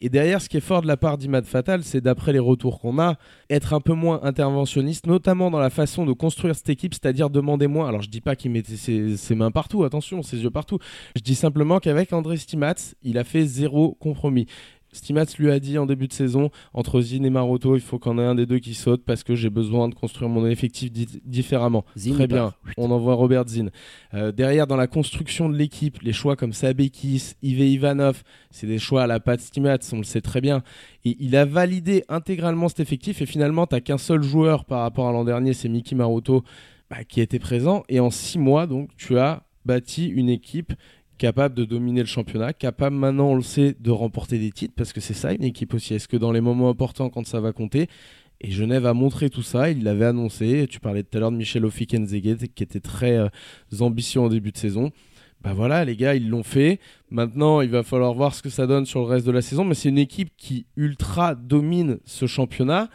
Et 0.00 0.08
derrière, 0.10 0.40
ce 0.40 0.48
qui 0.48 0.56
est 0.56 0.60
fort 0.60 0.80
de 0.80 0.86
la 0.86 0.96
part 0.96 1.18
d'Imad 1.18 1.44
Fatal, 1.44 1.82
c'est 1.82 2.00
d'après 2.00 2.32
les 2.32 2.38
retours 2.38 2.78
qu'on 2.78 3.00
a, 3.00 3.16
être 3.50 3.72
un 3.74 3.80
peu 3.80 3.94
moins 3.94 4.20
interventionniste, 4.22 5.08
notamment 5.08 5.50
dans 5.50 5.58
la 5.58 5.70
façon 5.70 6.06
de 6.06 6.12
construire 6.12 6.54
cette 6.54 6.68
équipe, 6.68 6.94
c'est-à-dire 6.94 7.30
demander 7.30 7.66
moins. 7.66 7.88
Alors 7.88 8.00
je 8.02 8.08
dis 8.08 8.20
pas 8.20 8.36
qu'il 8.36 8.52
mettait 8.52 8.76
ses, 8.76 9.16
ses 9.16 9.34
mains 9.34 9.50
partout, 9.50 9.82
attention, 9.82 10.22
ses 10.22 10.40
yeux 10.44 10.52
partout. 10.52 10.78
Je 11.16 11.22
dis 11.22 11.34
simplement 11.34 11.80
qu'avec 11.80 12.12
André 12.12 12.36
Stimats, 12.36 12.94
il 13.02 13.18
a 13.18 13.24
fait 13.24 13.44
zéro 13.44 13.96
compromis. 13.98 14.46
Stimats 14.92 15.26
lui 15.38 15.50
a 15.50 15.60
dit 15.60 15.76
en 15.78 15.86
début 15.86 16.08
de 16.08 16.12
saison, 16.12 16.50
entre 16.72 17.00
Zin 17.00 17.22
et 17.24 17.30
Maroto, 17.30 17.76
il 17.76 17.80
faut 17.82 17.98
qu'on 17.98 18.18
ait 18.18 18.24
un 18.24 18.34
des 18.34 18.46
deux 18.46 18.58
qui 18.58 18.74
saute 18.74 19.04
parce 19.04 19.22
que 19.22 19.34
j'ai 19.34 19.50
besoin 19.50 19.88
de 19.88 19.94
construire 19.94 20.28
mon 20.30 20.46
effectif 20.46 20.90
di- 20.90 21.20
différemment. 21.24 21.84
Zin, 21.96 22.14
Très 22.14 22.26
bien, 22.26 22.36
part. 22.50 22.54
on 22.76 22.90
envoie 22.90 23.14
Robert 23.14 23.46
Zin. 23.46 23.68
Euh, 24.14 24.32
derrière, 24.32 24.66
dans 24.66 24.76
la 24.76 24.86
construction 24.86 25.48
de 25.48 25.56
l'équipe, 25.56 26.00
les 26.02 26.12
choix 26.12 26.36
comme 26.36 26.52
Sabekis, 26.52 27.34
Ive 27.42 27.60
Ivanov, 27.60 28.22
c'est 28.50 28.66
des 28.66 28.78
choix 28.78 29.02
à 29.02 29.06
la 29.06 29.20
patte 29.20 29.40
Stimats, 29.40 29.78
on 29.92 29.98
le 29.98 30.04
sait 30.04 30.20
très 30.22 30.40
bien. 30.40 30.62
Et 31.04 31.16
il 31.20 31.36
a 31.36 31.44
validé 31.44 32.04
intégralement 32.08 32.68
cet 32.68 32.80
effectif 32.80 33.20
et 33.22 33.26
finalement, 33.26 33.66
t'as 33.66 33.80
qu'un 33.80 33.98
seul 33.98 34.22
joueur 34.22 34.64
par 34.64 34.80
rapport 34.80 35.08
à 35.08 35.12
l'an 35.12 35.24
dernier, 35.24 35.52
c'est 35.52 35.68
Miki 35.68 35.94
Maroto, 35.94 36.42
bah, 36.90 37.04
qui 37.04 37.20
était 37.20 37.38
présent. 37.38 37.82
Et 37.88 38.00
en 38.00 38.10
six 38.10 38.38
mois, 38.38 38.66
donc, 38.66 38.90
tu 38.96 39.18
as 39.18 39.42
bâti 39.64 40.06
une 40.06 40.30
équipe 40.30 40.72
capable 41.18 41.54
de 41.54 41.64
dominer 41.64 42.00
le 42.00 42.06
championnat, 42.06 42.52
capable 42.52 42.96
maintenant, 42.96 43.30
on 43.30 43.34
le 43.34 43.42
sait, 43.42 43.76
de 43.78 43.90
remporter 43.90 44.38
des 44.38 44.50
titres, 44.50 44.74
parce 44.76 44.92
que 44.92 45.00
c'est 45.00 45.14
ça 45.14 45.32
une 45.32 45.44
équipe 45.44 45.74
aussi. 45.74 45.94
Est-ce 45.94 46.08
que 46.08 46.16
dans 46.16 46.32
les 46.32 46.40
moments 46.40 46.70
importants, 46.70 47.10
quand 47.10 47.26
ça 47.26 47.40
va 47.40 47.52
compter, 47.52 47.88
et 48.40 48.50
Genève 48.50 48.86
a 48.86 48.94
montré 48.94 49.30
tout 49.30 49.42
ça, 49.42 49.70
il 49.70 49.82
l'avait 49.82 50.04
annoncé. 50.04 50.66
Tu 50.70 50.78
parlais 50.78 51.02
tout 51.02 51.16
à 51.16 51.20
l'heure 51.20 51.32
de 51.32 51.36
Michel 51.36 51.64
Ofikenzege 51.64 52.48
qui 52.54 52.62
était 52.62 52.80
très 52.80 53.16
euh, 53.16 53.28
ambitieux 53.80 54.20
en 54.20 54.28
début 54.28 54.52
de 54.52 54.56
saison. 54.56 54.92
Bah 55.40 55.54
voilà, 55.54 55.84
les 55.84 55.96
gars, 55.96 56.14
ils 56.14 56.28
l'ont 56.28 56.42
fait. 56.42 56.80
Maintenant, 57.10 57.60
il 57.60 57.70
va 57.70 57.82
falloir 57.82 58.14
voir 58.14 58.34
ce 58.34 58.42
que 58.42 58.50
ça 58.50 58.66
donne 58.66 58.86
sur 58.86 59.00
le 59.00 59.06
reste 59.06 59.26
de 59.26 59.32
la 59.32 59.42
saison. 59.42 59.64
Mais 59.64 59.74
c'est 59.74 59.88
une 59.88 59.98
équipe 59.98 60.30
qui 60.36 60.66
ultra 60.76 61.34
domine 61.34 61.98
ce 62.04 62.26
championnat 62.26 62.88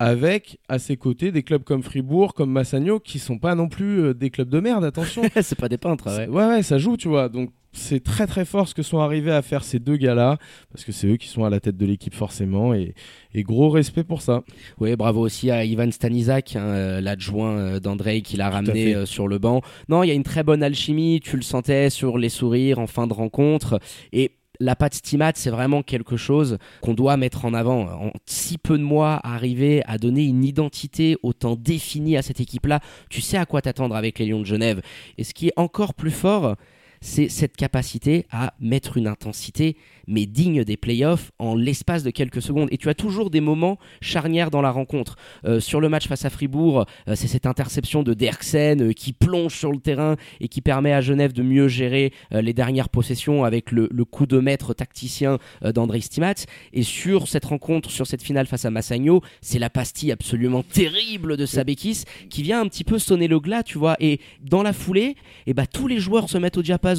avec 0.00 0.58
à 0.68 0.78
ses 0.78 0.96
côtés 0.96 1.30
des 1.30 1.42
clubs 1.42 1.62
comme 1.62 1.82
Fribourg, 1.82 2.32
comme 2.34 2.50
Massagno, 2.50 2.98
qui 2.98 3.18
sont 3.18 3.38
pas 3.38 3.54
non 3.54 3.68
plus 3.68 4.00
euh, 4.00 4.14
des 4.14 4.30
clubs 4.30 4.48
de 4.48 4.58
merde, 4.58 4.82
attention. 4.82 5.22
c'est 5.42 5.58
pas 5.58 5.68
des 5.68 5.76
peintres, 5.78 6.06
ouais. 6.08 6.24
C'est- 6.24 6.28
ouais, 6.28 6.46
ouais, 6.46 6.62
ça 6.62 6.78
joue, 6.78 6.96
tu 6.96 7.08
vois. 7.08 7.28
Donc 7.28 7.50
c'est 7.72 8.02
très 8.02 8.26
très 8.26 8.44
fort 8.46 8.66
ce 8.66 8.74
que 8.74 8.82
sont 8.82 8.98
arrivés 8.98 9.30
à 9.30 9.42
faire 9.42 9.62
ces 9.62 9.78
deux 9.78 9.96
gars-là, 9.96 10.38
parce 10.72 10.84
que 10.84 10.90
c'est 10.90 11.06
eux 11.06 11.16
qui 11.18 11.28
sont 11.28 11.44
à 11.44 11.50
la 11.50 11.60
tête 11.60 11.76
de 11.76 11.84
l'équipe 11.86 12.14
forcément, 12.14 12.72
et, 12.74 12.94
et 13.34 13.42
gros 13.42 13.68
respect 13.68 14.02
pour 14.02 14.22
ça. 14.22 14.42
Oui, 14.80 14.96
bravo 14.96 15.20
aussi 15.20 15.50
à 15.50 15.64
Ivan 15.64 15.90
Stanizak, 15.92 16.56
hein, 16.56 16.62
euh, 16.62 17.00
l'adjoint 17.02 17.56
euh, 17.58 17.78
d'Andrei 17.78 18.22
qui 18.22 18.36
l'a 18.38 18.48
ramené 18.50 18.94
euh, 18.94 19.04
sur 19.06 19.28
le 19.28 19.38
banc. 19.38 19.60
Non, 19.90 20.02
il 20.02 20.08
y 20.08 20.10
a 20.10 20.14
une 20.14 20.24
très 20.24 20.42
bonne 20.42 20.62
alchimie, 20.62 21.20
tu 21.22 21.36
le 21.36 21.42
sentais 21.42 21.90
sur 21.90 22.16
les 22.18 22.30
sourires 22.30 22.78
en 22.78 22.86
fin 22.88 23.06
de 23.06 23.12
rencontre. 23.12 23.78
Et 24.12 24.32
la 24.60 24.76
patte 24.76 24.94
Stimat, 24.94 25.32
c'est 25.34 25.50
vraiment 25.50 25.82
quelque 25.82 26.16
chose 26.16 26.58
qu'on 26.82 26.94
doit 26.94 27.16
mettre 27.16 27.44
en 27.46 27.54
avant. 27.54 27.82
En 27.88 28.12
si 28.26 28.58
peu 28.58 28.78
de 28.78 28.82
mois, 28.82 29.20
arriver 29.24 29.82
à 29.86 29.98
donner 29.98 30.24
une 30.24 30.44
identité 30.44 31.16
autant 31.22 31.56
définie 31.56 32.16
à 32.16 32.22
cette 32.22 32.40
équipe-là, 32.40 32.80
tu 33.08 33.20
sais 33.20 33.38
à 33.38 33.46
quoi 33.46 33.62
t'attendre 33.62 33.96
avec 33.96 34.18
les 34.18 34.26
Lions 34.26 34.40
de 34.40 34.46
Genève. 34.46 34.82
Et 35.18 35.24
ce 35.24 35.34
qui 35.34 35.48
est 35.48 35.54
encore 35.56 35.94
plus 35.94 36.10
fort, 36.10 36.56
c'est 37.00 37.28
cette 37.28 37.56
capacité 37.56 38.26
à 38.30 38.54
mettre 38.60 38.96
une 38.96 39.06
intensité 39.06 39.76
mais 40.10 40.26
digne 40.26 40.64
des 40.64 40.76
playoffs 40.76 41.30
en 41.38 41.54
l'espace 41.54 42.02
de 42.02 42.10
quelques 42.10 42.42
secondes. 42.42 42.68
Et 42.72 42.78
tu 42.78 42.88
as 42.88 42.94
toujours 42.94 43.30
des 43.30 43.40
moments 43.40 43.78
charnières 44.00 44.50
dans 44.50 44.60
la 44.60 44.70
rencontre. 44.70 45.16
Euh, 45.44 45.60
sur 45.60 45.80
le 45.80 45.88
match 45.88 46.08
face 46.08 46.24
à 46.24 46.30
Fribourg, 46.30 46.84
euh, 47.08 47.14
c'est 47.14 47.28
cette 47.28 47.46
interception 47.46 48.02
de 48.02 48.12
Derksen 48.12 48.82
euh, 48.82 48.92
qui 48.92 49.12
plonge 49.12 49.54
sur 49.54 49.70
le 49.70 49.78
terrain 49.78 50.16
et 50.40 50.48
qui 50.48 50.60
permet 50.60 50.92
à 50.92 51.00
Genève 51.00 51.32
de 51.32 51.42
mieux 51.42 51.68
gérer 51.68 52.12
les 52.32 52.52
dernières 52.52 52.88
possessions 52.88 53.44
avec 53.44 53.70
le, 53.70 53.88
coup 54.04 54.26
de 54.26 54.38
maître 54.38 54.74
tacticien 54.74 55.38
d'André 55.62 56.00
Stimatz. 56.00 56.46
Et 56.72 56.82
sur 56.82 57.28
cette 57.28 57.44
rencontre, 57.44 57.90
sur 57.90 58.06
cette 58.06 58.22
finale 58.22 58.46
face 58.46 58.64
à 58.64 58.70
Massagno, 58.70 59.22
c'est 59.40 59.60
la 59.60 59.70
pastille 59.70 60.10
absolument 60.10 60.62
terrible 60.62 61.36
de 61.36 61.46
Sabekis 61.46 62.04
qui 62.28 62.42
vient 62.42 62.60
un 62.60 62.66
petit 62.66 62.82
peu 62.82 62.98
sonner 62.98 63.28
le 63.28 63.38
glas, 63.38 63.62
tu 63.62 63.78
vois. 63.78 63.96
Et 64.00 64.20
dans 64.42 64.62
la 64.62 64.72
foulée, 64.72 65.00
et 65.00 65.16
eh 65.48 65.54
bah, 65.54 65.66
tous 65.66 65.86
les 65.86 66.00
joueurs 66.00 66.28
se 66.28 66.38
mettent 66.38 66.58
au 66.58 66.62
diapason. 66.62 66.89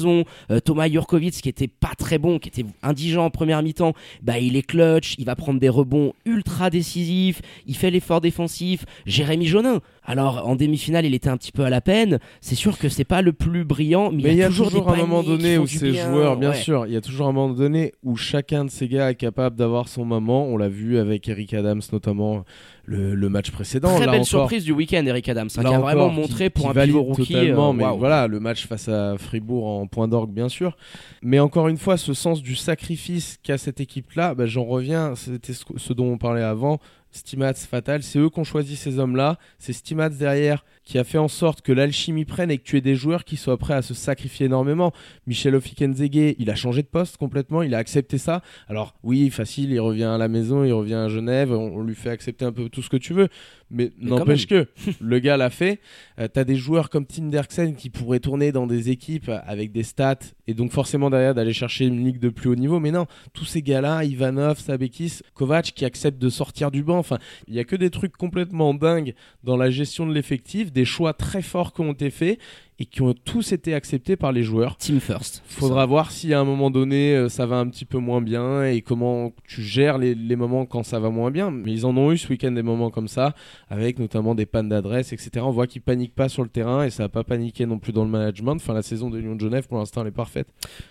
Thomas 0.64 0.88
Jurkovic, 0.88 1.34
qui 1.34 1.48
était 1.48 1.68
pas 1.68 1.92
très 1.96 2.18
bon, 2.18 2.38
qui 2.38 2.48
était 2.48 2.66
indigent 2.82 3.24
en 3.24 3.30
première 3.30 3.62
mi-temps, 3.62 3.94
bah, 4.22 4.38
il 4.38 4.56
est 4.56 4.62
clutch, 4.62 5.14
il 5.18 5.24
va 5.24 5.36
prendre 5.36 5.60
des 5.60 5.68
rebonds 5.68 6.14
ultra 6.24 6.70
décisifs, 6.70 7.40
il 7.66 7.76
fait 7.76 7.90
l'effort 7.90 8.20
défensif. 8.20 8.84
Jérémy 9.06 9.46
Jonin, 9.46 9.80
alors 10.04 10.48
en 10.48 10.56
demi-finale, 10.56 11.04
il 11.06 11.14
était 11.14 11.28
un 11.28 11.36
petit 11.36 11.52
peu 11.52 11.64
à 11.64 11.70
la 11.70 11.80
peine. 11.80 12.18
C'est 12.40 12.54
sûr 12.54 12.78
que 12.78 12.88
c'est 12.88 13.04
pas 13.04 13.22
le 13.22 13.32
plus 13.32 13.64
brillant, 13.64 14.10
mais, 14.10 14.32
il 14.32 14.36
y 14.36 14.42
a, 14.42 14.48
toujours, 14.48 14.88
un 14.88 14.96
moment 14.96 15.22
donné 15.22 15.58
où 15.58 15.66
ces 15.66 15.94
joueurs, 15.94 16.36
bien 16.36 16.52
sûr, 16.52 16.86
il 16.86 16.92
y 16.92 16.96
a 16.96 17.00
toujours 17.00 17.28
un 17.28 17.32
moment 17.32 17.54
donné 17.54 17.92
où 18.02 18.16
chacun 18.16 18.64
de 18.64 18.70
ces 18.70 18.88
gars 18.88 19.10
est 19.10 19.16
capable 19.16 19.56
d'avoir 19.56 19.88
son 19.88 20.04
moment. 20.04 20.46
On 20.46 20.56
l'a 20.56 20.68
vu 20.68 20.98
avec 20.98 21.28
Eric 21.28 21.54
Adams 21.54 21.82
notamment 21.92 22.44
le, 22.84 23.28
match 23.28 23.50
précédent. 23.50 23.96
Très 23.96 24.06
belle 24.06 24.24
surprise 24.24 24.64
du 24.64 24.72
week-end, 24.72 25.04
Eric 25.06 25.28
Adams, 25.28 25.48
hein, 25.56 25.62
qui 25.62 25.74
a 25.74 25.78
vraiment 25.78 26.10
montré 26.10 26.50
pour 26.50 26.70
un 26.70 26.74
pivot 26.74 27.02
rookie. 27.02 27.32
Totalement, 27.32 27.72
mais 27.72 27.84
voilà, 27.96 28.26
le 28.26 28.40
match 28.40 28.66
face 28.66 28.88
à 28.88 29.16
Fribourg 29.18 29.66
en 29.66 29.86
point 29.86 30.08
d'orgue, 30.08 30.32
bien 30.32 30.48
sûr. 30.48 30.76
Mais 31.22 31.38
encore 31.38 31.68
une 31.68 31.78
fois, 31.78 31.96
ce 31.96 32.12
sens 32.12 32.42
du 32.42 32.56
sacrifice 32.56 33.38
qu'a 33.42 33.58
cette 33.58 33.80
équipe-là, 33.80 34.34
bah, 34.34 34.46
j'en 34.46 34.64
reviens, 34.64 35.14
c'était 35.14 35.52
ce 35.52 35.92
dont 35.92 36.06
on 36.06 36.18
parlait 36.18 36.42
avant. 36.42 36.80
Stimats, 37.12 37.54
Fatal, 37.54 38.02
c'est 38.02 38.18
eux 38.18 38.30
qui 38.30 38.40
ont 38.40 38.44
choisi 38.44 38.74
ces 38.74 38.98
hommes-là. 38.98 39.38
C'est 39.58 39.74
Stimats 39.74 40.08
derrière 40.08 40.64
qui 40.84 40.98
a 40.98 41.04
fait 41.04 41.18
en 41.18 41.28
sorte 41.28 41.60
que 41.60 41.70
l'alchimie 41.70 42.24
prenne 42.24 42.50
et 42.50 42.58
que 42.58 42.64
tu 42.64 42.76
aies 42.76 42.80
des 42.80 42.96
joueurs 42.96 43.24
qui 43.24 43.36
soient 43.36 43.58
prêts 43.58 43.74
à 43.74 43.82
se 43.82 43.94
sacrifier 43.94 44.46
énormément. 44.46 44.92
Michel 45.26 45.54
Ofikenzege, 45.54 46.34
il 46.38 46.50
a 46.50 46.54
changé 46.54 46.82
de 46.82 46.88
poste 46.88 47.18
complètement, 47.18 47.62
il 47.62 47.74
a 47.74 47.78
accepté 47.78 48.18
ça. 48.18 48.42
Alors 48.68 48.94
oui, 49.02 49.30
facile, 49.30 49.70
il 49.70 49.80
revient 49.80 50.04
à 50.04 50.18
la 50.18 50.28
maison, 50.28 50.64
il 50.64 50.72
revient 50.72 50.94
à 50.94 51.08
Genève, 51.08 51.52
on, 51.52 51.82
lui 51.82 51.94
fait 51.94 52.10
accepter 52.10 52.44
un 52.44 52.52
peu 52.52 52.68
tout 52.68 52.82
ce 52.82 52.88
que 52.88 52.96
tu 52.96 53.12
veux. 53.12 53.28
Mais, 53.70 53.90
n'empêche 53.98 54.46
que 54.46 54.66
le 55.00 55.18
gars 55.18 55.36
l'a 55.36 55.50
fait. 55.50 55.80
Euh, 56.18 56.28
tu 56.32 56.40
as 56.40 56.44
des 56.44 56.56
joueurs 56.56 56.90
comme 56.90 57.06
Tim 57.06 57.28
Derksen 57.28 57.74
qui 57.74 57.90
pourraient 57.90 58.20
tourner 58.20 58.52
dans 58.52 58.66
des 58.66 58.90
équipes 58.90 59.30
avec 59.46 59.72
des 59.72 59.82
stats 59.82 60.16
et 60.46 60.54
donc 60.54 60.72
forcément 60.72 61.10
derrière 61.10 61.34
d'aller 61.34 61.52
chercher 61.52 61.86
une 61.86 62.04
ligue 62.04 62.18
de 62.18 62.28
plus 62.28 62.50
haut 62.50 62.56
niveau. 62.56 62.80
Mais 62.80 62.90
non, 62.90 63.06
tous 63.32 63.44
ces 63.44 63.62
gars-là, 63.62 64.04
Ivanov, 64.04 64.58
Sabekis, 64.58 65.20
Kovac, 65.34 65.72
qui 65.74 65.84
acceptent 65.84 66.20
de 66.20 66.28
sortir 66.28 66.70
du 66.70 66.82
banc. 66.82 67.01
Enfin, 67.02 67.18
il 67.48 67.54
y 67.54 67.58
a 67.58 67.64
que 67.64 67.76
des 67.76 67.90
trucs 67.90 68.16
complètement 68.16 68.74
dingues 68.74 69.14
dans 69.44 69.56
la 69.56 69.70
gestion 69.70 70.06
de 70.06 70.14
l'effectif, 70.14 70.72
des 70.72 70.84
choix 70.84 71.12
très 71.12 71.42
forts 71.42 71.74
qui 71.74 71.80
ont 71.80 71.92
été 71.92 72.10
faits 72.10 72.38
et 72.82 72.84
qui 72.84 73.00
ont 73.00 73.14
tous 73.14 73.52
été 73.52 73.74
acceptés 73.74 74.16
par 74.16 74.32
les 74.32 74.42
joueurs. 74.42 74.76
Team 74.76 74.98
first. 74.98 75.40
Faudra 75.46 75.86
voir 75.86 76.10
si 76.10 76.34
à 76.34 76.40
un 76.40 76.44
moment 76.44 76.68
donné 76.68 77.14
euh, 77.14 77.28
ça 77.28 77.46
va 77.46 77.58
un 77.58 77.68
petit 77.68 77.84
peu 77.84 77.98
moins 77.98 78.20
bien 78.20 78.64
et 78.64 78.82
comment 78.82 79.30
tu 79.46 79.62
gères 79.62 79.98
les, 79.98 80.16
moments 80.34 80.66
quand 80.66 80.82
ça 80.82 80.98
va 80.98 81.08
moins 81.08 81.30
bien. 81.30 81.52
Mais 81.52 81.70
ils 81.70 81.86
en 81.86 81.96
ont 81.96 82.10
eu 82.10 82.18
ce 82.18 82.26
week-end 82.28 82.50
des 82.50 82.64
moments 82.64 82.90
comme 82.90 83.06
ça, 83.06 83.36
avec 83.70 84.00
notamment 84.00 84.34
des 84.34 84.46
pannes 84.46 84.68
d'adresse, 84.68 85.12
etc. 85.12 85.30
On 85.42 85.52
voit 85.52 85.68
qu'ils 85.68 85.82
paniquent 85.82 86.16
pas 86.16 86.28
sur 86.28 86.42
le 86.42 86.48
terrain 86.48 86.82
et 86.82 86.90
ça 86.90 87.04
n'a 87.04 87.08
pas 87.08 87.22
paniqué 87.22 87.66
non 87.66 87.78
plus 87.78 87.92
dans 87.92 88.02
le 88.02 88.10
management. 88.10 88.56
Enfin, 88.56 88.74
la 88.74 88.82
saison 88.82 89.10
de 89.10 89.18
Lyon 89.18 89.36
de 89.36 89.40
Genève 89.40 89.68
pour 89.68 89.78
l'instant 89.78 90.00
elle 90.00 90.08
est 90.08 90.10
parfaite. 90.10 90.48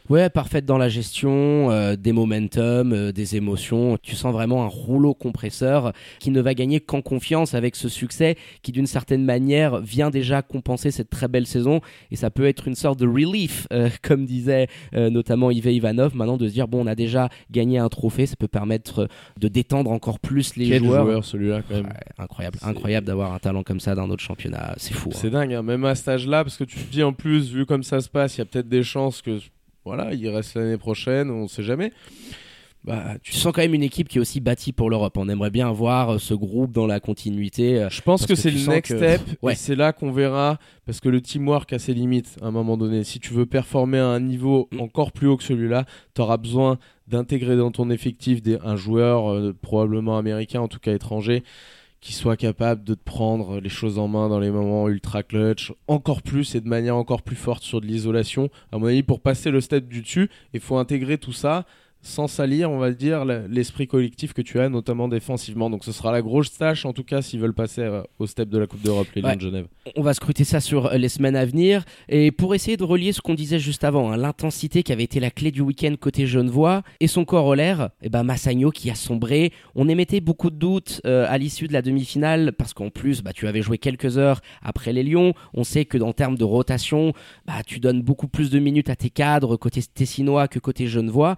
Ouais, 0.07 0.29
parfaite 0.29 0.63
dans 0.63 0.77
la 0.77 0.87
gestion, 0.87 1.71
euh, 1.71 1.97
des 1.97 2.13
momentum, 2.13 2.93
euh, 2.93 3.11
des 3.11 3.35
émotions. 3.35 3.97
Tu 4.01 4.15
sens 4.15 4.31
vraiment 4.31 4.63
un 4.63 4.67
rouleau 4.67 5.13
compresseur 5.13 5.91
qui 6.19 6.31
ne 6.31 6.39
va 6.39 6.53
gagner 6.53 6.79
qu'en 6.79 7.01
confiance 7.01 7.53
avec 7.53 7.75
ce 7.75 7.89
succès 7.89 8.37
qui 8.61 8.71
d'une 8.71 8.87
certaine 8.87 9.25
manière 9.25 9.81
vient 9.81 10.09
déjà 10.09 10.41
compenser 10.41 10.91
cette 10.91 11.09
très 11.09 11.27
belle 11.27 11.45
saison 11.45 11.80
et 12.11 12.15
ça 12.15 12.29
peut 12.29 12.45
être 12.45 12.67
une 12.67 12.75
sorte 12.75 12.99
de 12.99 13.07
relief, 13.07 13.67
euh, 13.73 13.89
comme 14.01 14.25
disait 14.25 14.67
euh, 14.93 15.09
notamment 15.09 15.51
Yves 15.51 15.67
Ivanov, 15.67 16.15
maintenant 16.15 16.37
de 16.37 16.47
se 16.47 16.53
dire 16.53 16.67
bon 16.67 16.83
on 16.83 16.87
a 16.87 16.95
déjà 16.95 17.29
gagné 17.51 17.77
un 17.77 17.89
trophée, 17.89 18.25
ça 18.25 18.35
peut 18.35 18.47
permettre 18.47 19.07
de 19.39 19.47
détendre 19.47 19.91
encore 19.91 20.19
plus 20.19 20.55
les 20.55 20.69
Quel 20.69 20.83
joueurs. 20.83 21.05
joueur 21.05 21.25
celui-là 21.25 21.61
quand 21.67 21.75
même. 21.75 21.93
incroyable, 22.17 22.57
incroyable 22.61 23.07
d'avoir 23.07 23.33
un 23.33 23.39
talent 23.39 23.63
comme 23.63 23.79
ça 23.79 23.95
dans 23.95 24.07
notre 24.07 24.23
championnat, 24.23 24.73
c'est 24.77 24.93
fou. 24.93 25.09
C'est 25.13 25.27
hein. 25.27 25.31
dingue, 25.31 25.53
hein. 25.53 25.63
même 25.63 25.85
à 25.85 25.95
cet 25.95 26.07
âge-là, 26.07 26.43
parce 26.43 26.57
que 26.57 26.63
tu 26.63 26.77
te 26.77 26.91
dis 26.91 27.03
en 27.03 27.13
plus, 27.13 27.51
vu 27.51 27.65
comme 27.65 27.83
ça 27.83 27.99
se 28.01 28.09
passe, 28.09 28.37
il 28.37 28.39
y 28.39 28.41
a 28.41 28.45
peut-être 28.45 28.69
des 28.69 28.83
chances 28.83 29.21
que 29.21 29.39
voilà, 29.83 30.13
il 30.13 30.27
reste 30.29 30.55
l'année 30.55 30.77
prochaine, 30.77 31.31
on 31.31 31.43
ne 31.43 31.47
sait 31.47 31.63
jamais. 31.63 31.91
Bah, 32.83 33.15
tu 33.21 33.33
sens 33.33 33.53
quand 33.53 33.61
même 33.61 33.75
une 33.75 33.83
équipe 33.83 34.09
qui 34.09 34.17
est 34.17 34.21
aussi 34.21 34.39
bâtie 34.39 34.71
pour 34.71 34.89
l'Europe. 34.89 35.15
On 35.17 35.29
aimerait 35.29 35.51
bien 35.51 35.71
voir 35.71 36.13
euh, 36.13 36.17
ce 36.17 36.33
groupe 36.33 36.71
dans 36.71 36.87
la 36.87 36.99
continuité. 36.99 37.79
Euh, 37.79 37.89
Je 37.91 38.01
pense 38.01 38.25
que, 38.25 38.33
c'est 38.33 38.49
le 38.49 38.65
next 38.67 38.97
step. 38.97 39.21
Et 39.47 39.55
c'est 39.55 39.75
là 39.75 39.93
qu'on 39.93 40.11
verra, 40.11 40.57
parce 40.87 40.99
que 40.99 41.07
le 41.07 41.21
teamwork 41.21 41.71
a 41.73 41.79
ses 41.79 41.93
limites 41.93 42.37
à 42.41 42.47
un 42.47 42.51
moment 42.51 42.77
donné. 42.77 43.03
Si 43.03 43.19
tu 43.19 43.33
veux 43.33 43.45
performer 43.45 43.99
à 43.99 44.07
un 44.07 44.19
niveau 44.19 44.67
mm. 44.71 44.79
encore 44.79 45.11
plus 45.11 45.27
haut 45.27 45.37
que 45.37 45.43
celui-là, 45.43 45.85
tu 46.15 46.21
auras 46.21 46.37
besoin 46.37 46.79
d'intégrer 47.07 47.55
dans 47.55 47.69
ton 47.71 47.91
effectif 47.91 48.41
des, 48.41 48.57
un 48.63 48.75
joueur, 48.75 49.31
euh, 49.31 49.55
probablement 49.61 50.17
américain, 50.17 50.61
en 50.61 50.67
tout 50.67 50.79
cas 50.79 50.93
étranger, 50.93 51.43
qui 51.99 52.13
soit 52.13 52.35
capable 52.35 52.83
de 52.83 52.95
te 52.95 53.03
prendre 53.03 53.59
les 53.59 53.69
choses 53.69 53.99
en 53.99 54.07
main 54.07 54.27
dans 54.27 54.39
les 54.39 54.49
moments 54.49 54.89
ultra 54.89 55.21
clutch, 55.21 55.71
encore 55.87 56.23
plus 56.23 56.55
et 56.55 56.61
de 56.61 56.67
manière 56.67 56.95
encore 56.95 57.21
plus 57.21 57.35
forte 57.35 57.61
sur 57.61 57.79
de 57.79 57.85
l'isolation. 57.85 58.49
À 58.71 58.79
mon 58.79 58.87
avis, 58.87 59.03
pour 59.03 59.19
passer 59.19 59.51
le 59.51 59.61
step 59.61 59.87
du 59.87 60.01
dessus, 60.01 60.31
il 60.55 60.61
faut 60.61 60.77
intégrer 60.77 61.19
tout 61.19 61.33
ça 61.33 61.67
sans 62.01 62.27
salir, 62.27 62.71
on 62.71 62.79
va 62.79 62.91
dire, 62.91 63.25
l'esprit 63.25 63.87
collectif 63.87 64.33
que 64.33 64.41
tu 64.41 64.59
as, 64.59 64.69
notamment 64.69 65.07
défensivement. 65.07 65.69
Donc 65.69 65.83
ce 65.83 65.91
sera 65.91 66.11
la 66.11 66.21
grosse 66.21 66.57
tâche, 66.57 66.85
en 66.85 66.93
tout 66.93 67.03
cas, 67.03 67.21
s'ils 67.21 67.39
veulent 67.39 67.53
passer 67.53 67.81
euh, 67.81 68.01
au 68.19 68.25
step 68.25 68.49
de 68.49 68.57
la 68.57 68.67
Coupe 68.67 68.81
d'Europe, 68.81 69.07
les 69.15 69.21
Lions 69.21 69.35
de 69.35 69.41
Genève. 69.41 69.67
On 69.95 70.01
va 70.01 70.13
scruter 70.13 70.43
ça 70.43 70.59
sur 70.59 70.87
euh, 70.87 70.97
les 70.97 71.09
semaines 71.09 71.35
à 71.35 71.45
venir. 71.45 71.83
Et 72.09 72.31
pour 72.31 72.55
essayer 72.55 72.75
de 72.75 72.83
relier 72.83 73.11
ce 73.13 73.21
qu'on 73.21 73.35
disait 73.35 73.59
juste 73.59 73.83
avant, 73.83 74.11
hein, 74.11 74.17
l'intensité 74.17 74.83
qui 74.83 74.91
avait 74.91 75.03
été 75.03 75.19
la 75.19 75.29
clé 75.29 75.51
du 75.51 75.61
week-end 75.61 75.93
côté 75.99 76.25
Genevois, 76.25 76.81
et 76.99 77.07
son 77.07 77.23
corollaire, 77.23 77.89
eh 78.01 78.09
ben 78.09 78.23
Massagno 78.23 78.71
qui 78.71 78.89
a 78.89 78.95
sombré. 78.95 79.51
On 79.75 79.87
émettait 79.87 80.21
beaucoup 80.21 80.49
de 80.49 80.55
doutes 80.55 81.01
euh, 81.05 81.25
à 81.29 81.37
l'issue 81.37 81.67
de 81.67 81.73
la 81.73 81.81
demi-finale, 81.81 82.53
parce 82.53 82.73
qu'en 82.73 82.89
plus, 82.89 83.21
bah, 83.21 83.33
tu 83.33 83.47
avais 83.47 83.61
joué 83.61 83.77
quelques 83.77 84.17
heures 84.17 84.41
après 84.63 84.91
les 84.91 85.03
Lions. 85.03 85.33
On 85.53 85.63
sait 85.63 85.85
que 85.85 85.99
en 85.99 86.13
termes 86.13 86.37
de 86.37 86.43
rotation, 86.43 87.13
bah, 87.45 87.61
tu 87.65 87.79
donnes 87.79 88.01
beaucoup 88.01 88.27
plus 88.27 88.49
de 88.49 88.57
minutes 88.57 88.89
à 88.89 88.95
tes 88.95 89.11
cadres 89.11 89.55
côté 89.55 89.81
tessinois 89.83 90.47
que 90.47 90.57
côté 90.57 90.87
Genevois. 90.87 91.37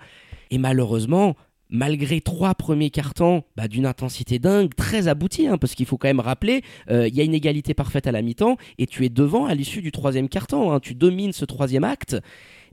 Et 0.53 0.59
malheureusement, 0.59 1.35
malgré 1.71 2.21
trois 2.21 2.53
premiers 2.53 2.91
cartons 2.91 3.41
bah, 3.55 3.67
d'une 3.67 3.87
intensité 3.87 4.37
dingue, 4.37 4.75
très 4.75 5.07
aboutie, 5.07 5.47
hein, 5.47 5.57
parce 5.57 5.73
qu'il 5.73 5.87
faut 5.87 5.97
quand 5.97 6.07
même 6.07 6.19
rappeler, 6.19 6.61
euh, 6.91 7.07
il 7.07 7.15
y 7.15 7.21
a 7.21 7.23
une 7.23 7.33
égalité 7.33 7.73
parfaite 7.73 8.05
à 8.05 8.11
la 8.11 8.21
mi-temps, 8.21 8.57
et 8.77 8.85
tu 8.85 9.03
es 9.03 9.09
devant 9.09 9.47
à 9.47 9.55
l'issue 9.55 9.81
du 9.81 9.91
troisième 9.91 10.29
carton, 10.29 10.71
hein. 10.71 10.79
tu 10.79 10.93
domines 10.93 11.33
ce 11.33 11.43
troisième 11.43 11.83
acte, 11.83 12.17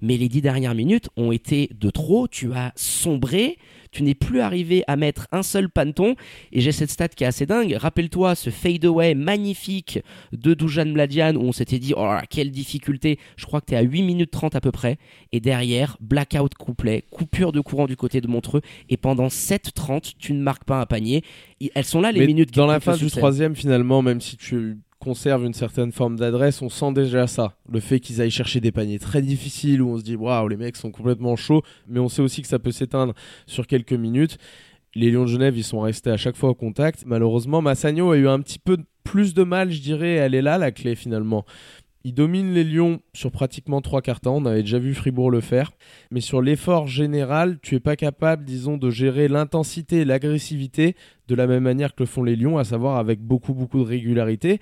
mais 0.03 0.17
les 0.17 0.29
dix 0.29 0.41
dernières 0.41 0.75
minutes 0.75 1.09
ont 1.17 1.33
été 1.33 1.71
de 1.79 1.91
trop, 1.91 2.29
tu 2.29 2.53
as 2.53 2.73
sombré, 2.77 3.59
tu 3.91 4.03
n'es 4.03 4.15
plus 4.15 4.41
arrivé 4.41 4.85
à 4.87 4.97
mettre 4.97 5.27
un 5.33 5.43
seul 5.43 5.69
panton. 5.69 6.15
Et 6.53 6.61
j'ai 6.61 6.73
cette 6.73 6.91
stat 6.91 7.09
qui 7.09 7.25
est 7.25 7.27
assez 7.27 7.47
dingue. 7.47 7.75
Rappelle-toi 7.75 8.35
ce 8.35 8.51
fade-away 8.51 9.15
magnifique 9.15 10.01
de 10.33 10.55
Dujan 10.55 10.87
Mladian 10.87 11.35
où 11.37 11.43
on 11.43 11.53
s'était 11.53 11.79
dit, 11.79 11.93
oh 11.97 12.05
là 12.05 12.23
quelle 12.29 12.51
difficulté. 12.51 13.19
Je 13.37 13.47
crois 13.47 13.61
que 13.61 13.67
tu 13.67 13.75
es 13.75 13.77
à 13.77 13.83
8 13.83 14.03
minutes 14.03 14.31
30 14.31 14.55
à 14.55 14.61
peu 14.61 14.71
près. 14.71 14.99
Et 15.33 15.41
derrière, 15.41 15.97
blackout 16.01 16.55
couplet, 16.55 17.05
coupure 17.11 17.53
de 17.53 17.61
courant 17.61 17.87
du 17.87 17.97
côté 17.97 18.21
de 18.21 18.29
Montreux. 18.29 18.63
Et 18.89 18.97
pendant 18.97 19.29
7-30, 19.29 20.13
tu 20.19 20.33
ne 20.33 20.43
marques 20.43 20.65
pas 20.65 20.81
un 20.81 20.87
panier. 20.87 21.23
Elles 21.75 21.85
sont 21.85 22.01
là 22.01 22.13
les 22.13 22.27
minutes. 22.27 22.53
Dans 22.53 22.67
la 22.67 22.81
fin 22.81 22.97
du 22.97 23.11
troisième, 23.11 23.57
finalement, 23.57 24.03
même 24.03 24.21
si 24.21 24.37
tu 24.37 24.79
conserve 25.01 25.47
une 25.47 25.55
certaine 25.55 25.93
forme 25.93 26.17
d'adresse, 26.17 26.61
on 26.63 26.69
sent 26.69 26.93
déjà 26.93 27.27
ça. 27.27 27.57
Le 27.69 27.81
fait 27.81 28.01
qu'ils 28.01 28.21
aillent 28.21 28.31
chercher 28.31 28.61
des 28.61 28.71
paniers 28.71 28.99
très 28.99 29.23
difficiles 29.23 29.83
où 29.83 29.89
on 29.89 29.99
se 29.99 30.05
dit 30.05 30.15
waouh, 30.15 30.47
les 30.47 30.57
mecs 30.57 30.77
sont 30.77 30.93
complètement 30.93 31.37
chauds, 31.37 31.63
mais 31.89 31.99
on 31.99 32.09
sait 32.09 32.23
aussi 32.23 32.43
que 32.43 32.49
ça 32.49 32.59
peut 32.59 32.71
s'éteindre 32.71 33.15
sur 33.47 33.67
quelques 33.67 33.95
minutes. 33.95 34.37
Les 34.95 35.11
Lions 35.11 35.23
de 35.23 35.29
Genève, 35.29 35.57
ils 35.57 35.65
sont 35.65 35.81
restés 35.81 36.11
à 36.11 36.17
chaque 36.17 36.37
fois 36.37 36.51
au 36.51 36.55
contact. 36.55 37.05
Malheureusement, 37.07 37.63
Massagno 37.63 38.11
a 38.11 38.17
eu 38.17 38.29
un 38.29 38.41
petit 38.41 38.59
peu 38.59 38.77
plus 39.05 39.35
de 39.35 39.43
mal, 39.43 39.71
je 39.71 39.81
dirais. 39.81 40.15
Elle 40.15 40.35
est 40.35 40.43
là, 40.43 40.59
la 40.59 40.73
clé, 40.73 40.95
finalement. 40.95 41.45
Il 42.03 42.15
domine 42.15 42.55
les 42.55 42.65
Lions 42.65 43.01
sur 43.13 43.31
pratiquement 43.31 43.83
trois 43.83 44.01
quarts 44.01 44.21
temps. 44.21 44.37
On 44.37 44.47
avait 44.47 44.63
déjà 44.63 44.79
vu 44.79 44.95
Fribourg 44.95 45.31
le 45.31 45.41
faire. 45.41 45.73
Mais 46.11 46.21
sur 46.21 46.41
l'effort 46.41 46.87
général, 46.87 47.59
tu 47.61 47.75
es 47.75 47.81
pas 47.81 47.97
capable, 47.97 48.45
disons, 48.45 48.79
de 48.79 48.89
gérer 48.89 49.29
l'intensité 49.29 49.99
et 49.99 50.05
l'agressivité 50.07 50.97
de 51.29 51.35
la 51.35 51.47
même 51.47 51.63
manière 51.63 51.95
que 51.95 52.03
le 52.03 52.07
font 52.07 52.23
les 52.23 52.37
Lions, 52.37 52.57
à 52.57 52.65
savoir 52.65 52.97
avec 52.97 53.21
beaucoup, 53.21 53.53
beaucoup 53.53 53.79
de 53.79 53.85
régularité. 53.85 54.61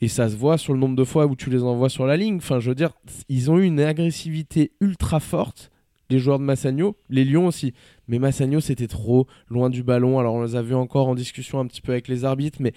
Et 0.00 0.08
ça 0.08 0.30
se 0.30 0.36
voit 0.36 0.56
sur 0.56 0.72
le 0.72 0.78
nombre 0.78 0.96
de 0.96 1.04
fois 1.04 1.26
où 1.26 1.36
tu 1.36 1.50
les 1.50 1.62
envoies 1.62 1.90
sur 1.90 2.06
la 2.06 2.16
ligne. 2.16 2.36
Enfin, 2.36 2.60
je 2.60 2.70
veux 2.70 2.74
dire, 2.74 2.92
ils 3.28 3.50
ont 3.50 3.58
eu 3.58 3.64
une 3.64 3.80
agressivité 3.80 4.72
ultra 4.80 5.20
forte, 5.20 5.70
les 6.08 6.18
joueurs 6.18 6.38
de 6.38 6.44
Massagno, 6.44 6.96
les 7.10 7.26
Lions 7.26 7.46
aussi. 7.46 7.74
Mais 8.08 8.18
Massagno, 8.18 8.60
c'était 8.60 8.88
trop 8.88 9.26
loin 9.48 9.68
du 9.68 9.82
ballon. 9.82 10.18
Alors, 10.18 10.34
on 10.34 10.42
les 10.42 10.56
a 10.56 10.62
vus 10.62 10.74
encore 10.74 11.08
en 11.08 11.14
discussion 11.14 11.60
un 11.60 11.66
petit 11.66 11.82
peu 11.82 11.92
avec 11.92 12.08
les 12.08 12.24
arbitres, 12.24 12.58
mais 12.62 12.72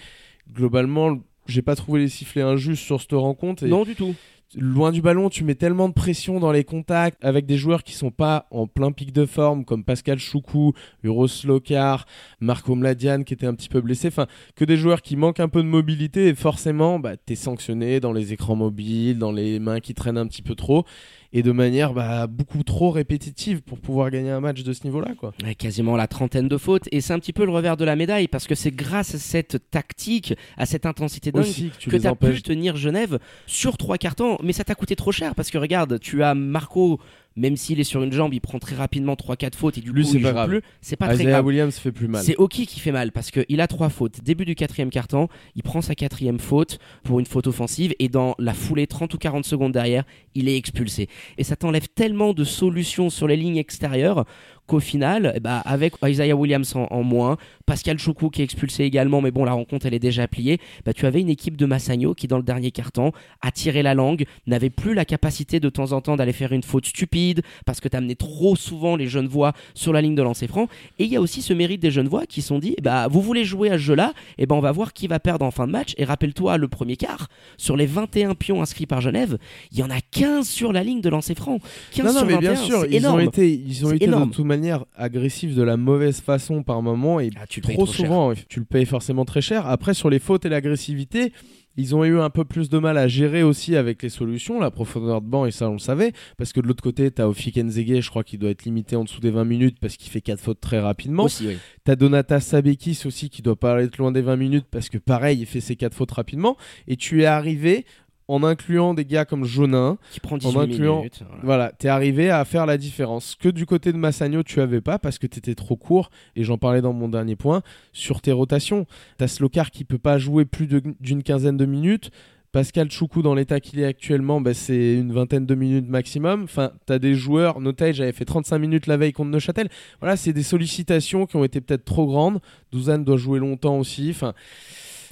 globalement, 0.51 1.17
j'ai 1.47 1.61
pas 1.61 1.75
trouvé 1.75 2.01
les 2.01 2.09
sifflets 2.09 2.41
injustes 2.41 2.83
sur 2.83 3.01
cette 3.01 3.13
rencontre. 3.13 3.65
non, 3.65 3.83
du 3.83 3.95
tout. 3.95 4.15
loin 4.55 4.91
du 4.91 5.01
ballon, 5.01 5.29
tu 5.29 5.43
mets 5.43 5.55
tellement 5.55 5.89
de 5.89 5.93
pression 5.93 6.39
dans 6.39 6.51
les 6.51 6.63
contacts 6.63 7.17
avec 7.23 7.45
des 7.45 7.57
joueurs 7.57 7.83
qui 7.83 7.93
sont 7.93 8.11
pas 8.11 8.47
en 8.51 8.67
plein 8.67 8.91
pic 8.91 9.11
de 9.11 9.25
forme, 9.25 9.65
comme 9.65 9.83
Pascal 9.83 10.19
Choukou, 10.19 10.73
Uros 11.03 11.27
Lokar, 11.45 12.05
Marco 12.39 12.75
Mladian 12.75 13.23
qui 13.23 13.33
était 13.33 13.47
un 13.47 13.55
petit 13.55 13.69
peu 13.69 13.81
blessé, 13.81 14.09
enfin, 14.09 14.27
que 14.55 14.65
des 14.65 14.77
joueurs 14.77 15.01
qui 15.01 15.15
manquent 15.15 15.39
un 15.39 15.49
peu 15.49 15.63
de 15.63 15.67
mobilité 15.67 16.27
et 16.27 16.35
forcément, 16.35 16.99
bah, 16.99 17.17
t'es 17.17 17.35
sanctionné 17.35 17.99
dans 17.99 18.13
les 18.13 18.33
écrans 18.33 18.55
mobiles, 18.55 19.17
dans 19.17 19.31
les 19.31 19.59
mains 19.59 19.79
qui 19.79 19.93
traînent 19.93 20.17
un 20.17 20.27
petit 20.27 20.43
peu 20.43 20.55
trop 20.55 20.85
et 21.33 21.41
de 21.41 21.51
manière 21.51 21.93
bah, 21.93 22.27
beaucoup 22.27 22.63
trop 22.63 22.91
répétitive 22.91 23.61
pour 23.61 23.79
pouvoir 23.79 24.11
gagner 24.11 24.29
un 24.29 24.39
match 24.39 24.63
de 24.63 24.71
ce 24.71 24.83
niveau-là. 24.85 25.13
Quoi. 25.17 25.33
quasiment 25.57 25.95
la 25.95 26.07
trentaine 26.07 26.47
de 26.47 26.57
fautes 26.57 26.87
et 26.91 27.01
c'est 27.01 27.13
un 27.13 27.19
petit 27.19 27.33
peu 27.33 27.45
le 27.45 27.51
revers 27.51 27.75
de 27.75 27.83
la 27.83 27.95
médaille 27.95 28.27
parce 28.27 28.47
que 28.47 28.55
c'est 28.55 28.71
grâce 28.71 29.15
à 29.15 29.17
cette 29.17 29.69
tactique, 29.71 30.35
à 30.57 30.65
cette 30.65 30.85
intensité 30.85 31.31
dingue 31.31 31.45
que 31.85 31.97
tu 31.97 32.07
as 32.07 32.15
pu 32.15 32.41
tenir 32.41 32.77
Genève 32.77 33.19
sur 33.47 33.77
trois 33.77 33.97
cartons 33.97 34.37
mais 34.43 34.53
ça 34.53 34.63
t'a 34.63 34.75
coûté 34.75 34.95
trop 34.95 35.11
cher 35.11 35.35
parce 35.35 35.49
que 35.49 35.57
regarde, 35.57 35.99
tu 35.99 36.23
as 36.23 36.35
Marco 36.35 36.99
même 37.35 37.55
s'il 37.57 37.79
est 37.79 37.83
sur 37.83 38.03
une 38.03 38.11
jambe, 38.11 38.33
il 38.33 38.41
prend 38.41 38.59
très 38.59 38.75
rapidement 38.75 39.13
3-4 39.15 39.55
fautes 39.55 39.77
et 39.77 39.81
du 39.81 39.91
Lui, 39.91 40.03
coup 40.03 40.11
il 40.15 40.21
pas 40.21 40.27
joue 40.29 40.33
grave. 40.33 40.49
plus. 40.49 40.61
C'est 40.81 40.95
pas 40.95 41.13
très 41.13 41.23
grave. 41.25 41.45
Williams 41.45 41.77
fait 41.77 41.91
plus 41.91 42.07
mal. 42.07 42.23
C'est 42.23 42.35
Oki 42.37 42.65
qui 42.67 42.79
fait 42.79 42.91
mal 42.91 43.11
parce 43.11 43.31
qu'il 43.31 43.61
a 43.61 43.67
trois 43.67 43.89
fautes. 43.89 44.21
Début 44.23 44.45
du 44.45 44.55
quatrième 44.55 44.89
carton, 44.89 45.27
il 45.55 45.63
prend 45.63 45.81
sa 45.81 45.95
quatrième 45.95 46.39
faute 46.39 46.79
pour 47.03 47.19
une 47.19 47.25
faute 47.25 47.47
offensive 47.47 47.93
et 47.99 48.09
dans 48.09 48.35
la 48.39 48.53
foulée 48.53 48.87
30 48.87 49.13
ou 49.13 49.17
40 49.17 49.45
secondes 49.45 49.71
derrière, 49.71 50.03
il 50.35 50.47
est 50.47 50.57
expulsé. 50.57 51.07
Et 51.37 51.43
ça 51.43 51.55
t'enlève 51.55 51.87
tellement 51.89 52.33
de 52.33 52.43
solutions 52.43 53.09
sur 53.09 53.27
les 53.27 53.35
lignes 53.37 53.57
extérieures 53.57 54.25
qu'au 54.67 54.79
final, 54.79 55.39
bah, 55.41 55.61
avec 55.65 55.93
Isaiah 56.05 56.35
Williams 56.35 56.73
en, 56.75 57.03
moins, 57.03 57.37
Pascal 57.65 57.99
Choukou 57.99 58.29
qui 58.29 58.41
est 58.41 58.45
expulsé 58.45 58.83
également, 58.83 59.21
mais 59.21 59.31
bon, 59.31 59.43
la 59.45 59.53
rencontre 59.53 59.85
elle 59.85 59.93
est 59.93 59.99
déjà 59.99 60.27
pliée, 60.27 60.59
bah, 60.85 60.93
tu 60.93 61.05
avais 61.05 61.21
une 61.21 61.29
équipe 61.29 61.57
de 61.57 61.65
Massagno 61.65 62.13
qui, 62.13 62.27
dans 62.27 62.37
le 62.37 62.43
dernier 62.43 62.71
carton, 62.71 63.11
a 63.41 63.51
tiré 63.51 63.83
la 63.83 63.93
langue, 63.93 64.25
n'avait 64.47 64.69
plus 64.69 64.93
la 64.93 65.05
capacité 65.05 65.59
de 65.59 65.69
temps 65.69 65.91
en 65.91 66.01
temps 66.01 66.15
d'aller 66.15 66.33
faire 66.33 66.53
une 66.53 66.63
faute 66.63 66.85
stupide 66.85 67.41
parce 67.65 67.79
que 67.79 67.87
tu 67.87 67.97
amenais 67.97 68.15
trop 68.15 68.55
souvent 68.55 68.95
les 68.95 69.07
jeunes 69.07 69.27
voix 69.27 69.53
sur 69.73 69.93
la 69.93 70.01
ligne 70.01 70.15
de 70.15 70.21
lancer 70.21 70.47
franc. 70.47 70.67
Et 70.99 71.05
il 71.05 71.11
y 71.11 71.15
a 71.15 71.21
aussi 71.21 71.41
ce 71.41 71.53
mérite 71.53 71.81
des 71.81 71.91
jeunes 71.91 72.07
voix 72.07 72.25
qui 72.25 72.41
sont 72.41 72.59
dit 72.59 72.75
bah, 72.81 73.07
vous 73.07 73.21
voulez 73.21 73.43
jouer 73.43 73.69
à 73.69 73.73
ce 73.73 73.83
jeu-là, 73.83 74.13
et 74.37 74.45
ben 74.45 74.55
on 74.55 74.61
va 74.61 74.71
voir 74.71 74.93
qui 74.93 75.07
va 75.07 75.19
perdre 75.19 75.45
en 75.45 75.51
fin 75.51 75.67
de 75.67 75.71
match. 75.71 75.93
Et 75.97 76.05
rappelle-toi, 76.05 76.57
le 76.57 76.67
premier 76.67 76.95
quart, 76.95 77.27
sur 77.57 77.77
les 77.77 77.85
21 77.85 78.35
pions 78.35 78.61
inscrits 78.61 78.85
par 78.85 79.01
Genève, 79.01 79.37
il 79.71 79.79
y 79.79 79.83
en 79.83 79.89
a 79.89 79.99
15 80.11 80.47
sur 80.47 80.73
la 80.73 80.83
ligne 80.83 81.01
de 81.01 81.09
lancer 81.09 81.35
franc. 81.35 81.59
15 81.93 82.05
non, 82.05 82.13
non, 82.13 82.19
sur 82.19 82.27
mais 82.27 82.33
21, 82.33 82.53
bien 82.53 82.63
sûr, 82.63 82.85
ils 82.85 82.95
énorme. 82.95 83.15
ont 83.15 83.19
été, 83.19 83.51
ils 83.51 83.85
ont 83.85 83.91
été 83.91 84.05
énorme. 84.05 84.31
toute 84.31 84.45
manière 84.53 84.85
agressifs 84.95 85.55
de 85.55 85.63
la 85.63 85.77
mauvaise 85.77 86.21
façon 86.21 86.63
par 86.63 86.81
moment 86.81 87.19
et 87.19 87.29
Ah, 87.35 87.47
tu 87.47 87.61
trop 87.61 87.85
cher. 87.85 87.95
souvent, 87.95 88.33
tu 88.49 88.59
le 88.59 88.65
payes 88.65 88.85
forcément 88.85 89.25
très 89.25 89.41
cher. 89.41 89.65
Après, 89.67 89.93
sur 89.93 90.09
les 90.09 90.19
fautes 90.19 90.45
et 90.45 90.49
l'agressivité, 90.49 91.33
ils 91.75 91.95
ont 91.95 92.05
eu 92.05 92.19
un 92.19 92.29
peu 92.29 92.45
plus 92.45 92.69
de 92.69 92.77
mal 92.77 92.99
à 92.99 93.07
gérer 93.07 93.41
aussi 93.41 93.75
avec 93.75 94.03
les 94.03 94.09
solutions, 94.09 94.59
la 94.59 94.69
profondeur 94.69 95.21
de 95.21 95.27
banc, 95.27 95.47
et 95.47 95.51
ça 95.51 95.67
on 95.69 95.73
le 95.73 95.79
savait, 95.79 96.11
parce 96.37 96.53
que 96.53 96.61
de 96.61 96.67
l'autre 96.67 96.83
côté, 96.83 97.09
t'as 97.09 97.25
Ofik 97.25 97.57
Nzege, 97.57 98.01
je 98.01 98.09
crois 98.11 98.23
qu'il 98.23 98.37
doit 98.37 98.51
être 98.51 98.63
limité 98.65 98.95
en 98.95 99.03
dessous 99.05 99.19
des 99.21 99.31
20 99.31 99.43
minutes 99.45 99.77
parce 99.81 99.97
qu'il 99.97 100.11
fait 100.11 100.21
4 100.21 100.39
fautes 100.39 100.61
très 100.61 100.79
rapidement. 100.79 101.23
Aussi, 101.23 101.47
oui. 101.47 101.57
T'as 101.83 101.95
Donatas 101.95 102.41
Sabekis 102.41 103.01
aussi 103.05 103.29
qui 103.31 103.41
doit 103.41 103.55
pas 103.59 103.81
être 103.81 103.97
loin 103.97 104.11
des 104.11 104.21
20 104.21 104.35
minutes 104.35 104.67
parce 104.69 104.87
que 104.89 104.99
pareil, 104.99 105.39
il 105.39 105.47
fait 105.47 105.61
ses 105.61 105.75
4 105.75 105.95
fautes 105.95 106.11
rapidement. 106.11 106.57
Et 106.87 106.95
tu 106.95 107.23
es 107.23 107.25
arrivé 107.25 107.85
en 108.33 108.43
incluant 108.43 108.93
des 108.93 109.05
gars 109.05 109.25
comme 109.25 109.45
Jonin, 109.45 109.97
Qui 110.11 110.19
prend 110.19 110.37
18 110.37 110.57
incluant- 110.59 110.97
minutes. 110.99 111.21
voilà. 111.27 111.41
voilà, 111.43 111.71
t'es 111.71 111.87
arrivé 111.87 112.29
à 112.29 112.43
faire 112.45 112.65
la 112.65 112.77
différence. 112.77 113.35
Que 113.39 113.49
du 113.49 113.65
côté 113.65 113.91
de 113.91 113.97
Massagno, 113.97 114.43
tu 114.43 114.59
avais 114.61 114.81
pas 114.81 114.97
parce 114.99 115.19
que 115.19 115.27
t'étais 115.27 115.55
trop 115.55 115.75
court, 115.75 116.09
et 116.35 116.43
j'en 116.43 116.57
parlais 116.57 116.81
dans 116.81 116.93
mon 116.93 117.09
dernier 117.09 117.35
point, 117.35 117.61
sur 117.91 118.21
tes 118.21 118.31
rotations. 118.31 118.85
T'as 119.17 119.27
Slokar 119.27 119.71
qui 119.71 119.83
peut 119.83 119.97
pas 119.97 120.17
jouer 120.17 120.45
plus 120.45 120.67
d'une 120.99 121.23
quinzaine 121.23 121.57
de 121.57 121.65
minutes. 121.65 122.11
Pascal 122.51 122.91
Choukou, 122.91 123.23
dans 123.23 123.33
l'état 123.33 123.59
qu'il 123.59 123.79
est 123.79 123.85
actuellement, 123.85 124.39
bah, 124.39 124.53
c'est 124.53 124.93
une 124.93 125.11
vingtaine 125.11 125.47
de 125.47 125.55
minutes 125.55 125.89
maximum. 125.89 126.43
Enfin, 126.43 126.71
t'as 126.85 126.99
des 126.99 127.15
joueurs, 127.15 127.59
Notage 127.59 127.99
avait 127.99 128.11
fait 128.11 128.25
35 128.25 128.59
minutes 128.59 128.85
la 128.85 128.95
veille 128.95 129.11
contre 129.11 129.31
Neuchâtel. 129.31 129.69
Voilà, 129.99 130.17
c'est 130.17 130.33
des 130.33 130.43
sollicitations 130.43 131.25
qui 131.25 131.35
ont 131.35 131.43
été 131.43 131.61
peut-être 131.61 131.83
trop 131.83 132.05
grandes. 132.05 132.39
Douzan 132.71 132.99
doit 132.99 133.17
jouer 133.17 133.39
longtemps 133.39 133.79
aussi. 133.79 134.09
Enfin, 134.11 134.33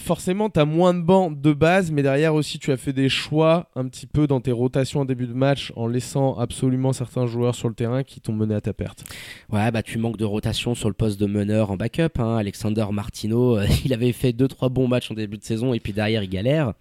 forcément, 0.01 0.50
tu 0.50 0.60
as 0.60 0.65
moins 0.65 0.93
de 0.93 1.01
bancs 1.01 1.39
de 1.39 1.53
base, 1.53 1.91
mais 1.91 2.03
derrière 2.03 2.36
aussi, 2.36 2.60
tu 2.60 2.72
as 2.72 2.77
fait 2.77 2.93
des 2.93 3.10
choix 3.10 3.70
un 3.75 3.88
petit 3.88 4.08
peu 4.08 4.27
dans 4.27 4.41
tes 4.41 4.51
rotations 4.51 5.01
en 5.01 5.05
début 5.05 5.27
de 5.27 5.34
match 5.34 5.72
en 5.75 5.88
laissant 5.88 6.38
absolument 6.38 6.93
certains 6.93 7.27
joueurs 7.27 7.55
sur 7.55 7.70
le 7.70 7.74
terrain 7.75 8.03
qui 8.03 8.20
t'ont 8.20 8.34
mené 8.34 8.55
à 8.55 8.62
ta 8.62 8.74
perte. 8.74 9.03
Ouais, 9.51 9.72
bah 9.72 9.84
tu 9.84 9.98
manques 9.98 10.17
de 10.17 10.25
rotation 10.25 10.75
sur 10.75 10.89
le 10.89 10.93
poste 10.93 11.20
de 11.20 11.25
meneur 11.25 11.72
en 11.72 11.77
backup. 11.77 12.20
Hein. 12.20 12.38
Alexander 12.38 12.86
Martino, 12.91 13.58
euh, 13.58 13.67
il 13.86 13.93
avait 13.93 14.12
fait 14.12 14.31
2-3 14.31 14.70
bons 14.70 14.88
matchs 14.88 15.12
en 15.12 15.15
début 15.15 15.38
de 15.38 15.43
saison 15.43 15.74
et 15.74 15.79
puis 15.79 15.93
derrière 15.93 16.24
il 16.24 16.29
galère. 16.29 16.74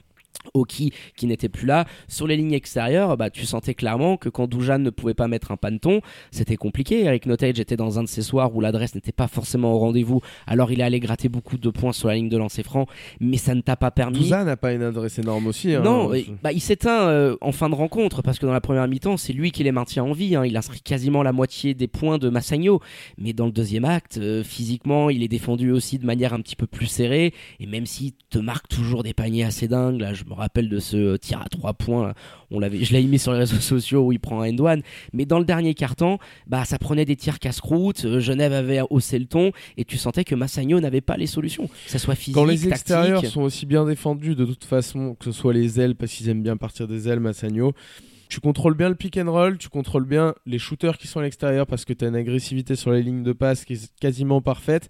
Oki 0.55 0.93
qui 1.17 1.27
n'était 1.27 1.49
plus 1.49 1.67
là. 1.67 1.85
Sur 2.09 2.27
les 2.27 2.37
lignes 2.37 2.53
extérieures, 2.55 3.17
bah, 3.17 3.31
tu 3.31 3.45
sentais 3.45 3.75
clairement 3.75 4.17
que 4.17 4.29
quand 4.29 4.47
Doujan 4.49 4.79
ne 4.79 4.91
pouvait 4.91 5.15
pas 5.15 5.29
mettre 5.29 5.51
un 5.53 5.57
panton, 5.57 6.01
c'était 6.31 6.57
compliqué. 6.57 7.05
Eric 7.05 7.27
Notage 7.27 7.61
était 7.61 7.77
dans 7.77 7.99
un 7.99 8.03
de 8.05 8.09
ces 8.09 8.23
soirs 8.23 8.55
où 8.55 8.61
l'adresse 8.61 8.95
n'était 8.95 9.13
pas 9.13 9.29
forcément 9.29 9.75
au 9.75 9.79
rendez-vous. 9.79 10.21
Alors 10.47 10.73
il 10.73 10.81
est 10.81 10.85
allé 10.85 10.99
gratter 10.99 11.29
beaucoup 11.29 11.59
de 11.59 11.71
points 11.71 11.93
sur 11.93 12.09
la 12.09 12.15
ligne 12.15 12.29
de 12.31 12.37
lancer 12.39 12.63
franc, 12.63 12.87
mais 13.21 13.37
ça 13.37 13.55
ne 13.55 13.61
t'a 13.61 13.77
pas 13.77 13.91
permis. 13.91 14.19
Douzan 14.21 14.45
n'a 14.45 14.57
pas 14.57 14.73
une 14.73 14.83
adresse 14.83 15.19
énorme 15.19 15.47
aussi. 15.47 15.75
hein. 15.75 15.83
Non, 15.83 16.09
bah, 16.43 16.53
il 16.53 16.61
s'éteint 16.61 17.09
euh, 17.09 17.37
en 17.43 17.53
fin 17.53 17.69
de 17.69 17.75
rencontre 17.75 18.23
parce 18.23 18.39
que 18.39 18.47
dans 18.47 18.53
la 18.53 18.61
première 18.63 18.89
mi-temps, 18.89 19.17
c'est 19.19 19.33
lui 19.35 19.51
qui 19.53 19.63
les 19.63 19.73
maintient 19.73 20.05
en 20.05 20.13
vie. 20.13 20.37
hein. 20.37 20.45
Il 20.47 20.57
inscrit 20.57 20.81
quasiment 20.81 21.23
la 21.23 21.33
moitié 21.33 21.75
des 21.75 21.87
points 21.87 22.19
de 22.19 22.29
Massagno. 22.31 22.81
Mais 23.19 23.33
dans 23.35 23.47
le 23.47 23.53
deuxième 23.53 23.85
acte, 23.85 24.17
euh, 24.19 24.43
physiquement, 24.43 25.11
il 25.11 25.23
est 25.23 25.29
défendu 25.29 25.71
aussi 25.71 25.99
de 25.99 26.07
manière 26.07 26.33
un 26.33 26.41
petit 26.41 26.57
peu 26.57 26.67
plus 26.67 26.87
serrée. 26.87 27.35
Et 27.61 27.67
même 27.67 27.85
s'il 27.87 28.13
te 28.31 28.39
marque 28.39 28.69
toujours 28.69 29.03
des 29.03 29.13
paniers 29.13 29.45
assez 29.45 29.69
dingues, 29.69 30.01
là, 30.01 30.15
je 30.21 30.29
me 30.29 30.35
rappelle 30.35 30.69
de 30.69 30.79
ce 30.79 30.97
euh, 30.97 31.17
tir 31.17 31.41
à 31.41 31.49
trois 31.49 31.75
points. 31.75 32.15
On 32.51 32.59
l'avait, 32.59 32.85
je 32.85 32.93
l'avais 32.93 33.07
mis 33.07 33.19
sur 33.19 33.33
les 33.33 33.39
réseaux 33.39 33.57
sociaux 33.61 34.07
où 34.07 34.13
il 34.13 34.21
prend 34.21 34.43
un 34.43 34.51
end-one. 34.51 34.83
Mais 35.13 35.27
dans 35.27 35.39
le 35.39 35.45
dernier 35.45 35.75
carton, 35.75 36.19
bah, 36.47 36.65
ça 36.65 36.79
prenait 36.79 37.05
des 37.05 37.17
tirs 37.17 37.39
casse-croûte. 37.39 38.05
euh, 38.05 38.21
Genève 38.21 38.53
avait 38.53 38.81
haussé 38.91 39.19
le 39.19 39.27
ton 39.27 39.53
et 39.77 39.85
tu 39.85 39.97
sentais 39.97 40.25
que 40.25 40.35
Massagno 40.35 40.81
n'avait 40.81 41.01
pas 41.01 41.17
les 41.17 41.27
solutions. 41.27 41.67
Que 41.67 41.91
ça 41.91 41.99
soit 41.99 42.15
physique, 42.15 42.35
Quand 42.35 42.45
les 42.45 42.69
extérieurs 42.69 43.25
sont 43.25 43.43
aussi 43.43 43.67
bien 43.67 43.85
défendus, 43.85 44.35
de 44.35 44.45
toute 44.45 44.65
façon, 44.65 45.15
que 45.19 45.25
ce 45.27 45.33
soit 45.33 45.53
les 45.53 45.81
ailes, 45.81 45.95
parce 45.95 46.13
qu'ils 46.13 46.29
aiment 46.29 46.43
bien 46.43 46.57
partir 46.57 46.87
des 46.89 47.09
ailes, 47.09 47.21
Massagno, 47.21 47.73
tu 48.29 48.41
contrôles 48.41 48.75
bien 48.75 48.89
le 48.89 48.95
pick 48.95 49.17
and 49.17 49.31
roll, 49.31 49.59
tu 49.59 49.69
contrôles 49.69 50.05
bien 50.07 50.35
les 50.47 50.59
shooters 50.59 50.97
qui 50.99 51.09
sont 51.09 51.19
à 51.19 51.25
l'extérieur 51.25 51.67
parce 51.67 51.85
que 51.85 51.93
tu 51.93 52.05
as 52.05 52.09
une 52.09 52.17
agressivité 52.17 52.77
sur 52.77 52.93
les 52.93 53.03
lignes 53.03 53.25
de 53.25 53.33
passe 53.33 53.65
qui 53.65 53.73
est 53.73 53.91
quasiment 54.01 54.41
parfaite. 54.41 54.89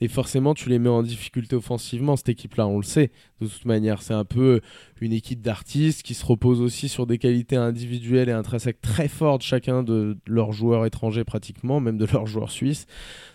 Et 0.00 0.08
forcément, 0.08 0.54
tu 0.54 0.68
les 0.68 0.78
mets 0.78 0.88
en 0.88 1.02
difficulté 1.02 1.56
offensivement, 1.56 2.16
cette 2.16 2.30
équipe-là, 2.30 2.66
on 2.66 2.78
le 2.78 2.84
sait. 2.84 3.10
De 3.40 3.46
toute 3.46 3.64
manière, 3.64 4.02
c'est 4.02 4.14
un 4.14 4.24
peu 4.24 4.60
une 5.00 5.12
équipe 5.12 5.42
d'artistes 5.42 6.02
qui 6.02 6.14
se 6.14 6.24
repose 6.24 6.60
aussi 6.60 6.88
sur 6.88 7.06
des 7.06 7.18
qualités 7.18 7.56
individuelles 7.56 8.28
et 8.28 8.32
intrinsèques 8.32 8.80
très 8.80 9.08
fortes, 9.08 9.42
chacun 9.42 9.82
de 9.82 10.18
leurs 10.26 10.52
joueurs 10.52 10.86
étrangers 10.86 11.24
pratiquement, 11.24 11.80
même 11.80 11.98
de 11.98 12.06
leurs 12.06 12.26
joueurs 12.26 12.50
suisses. 12.50 12.86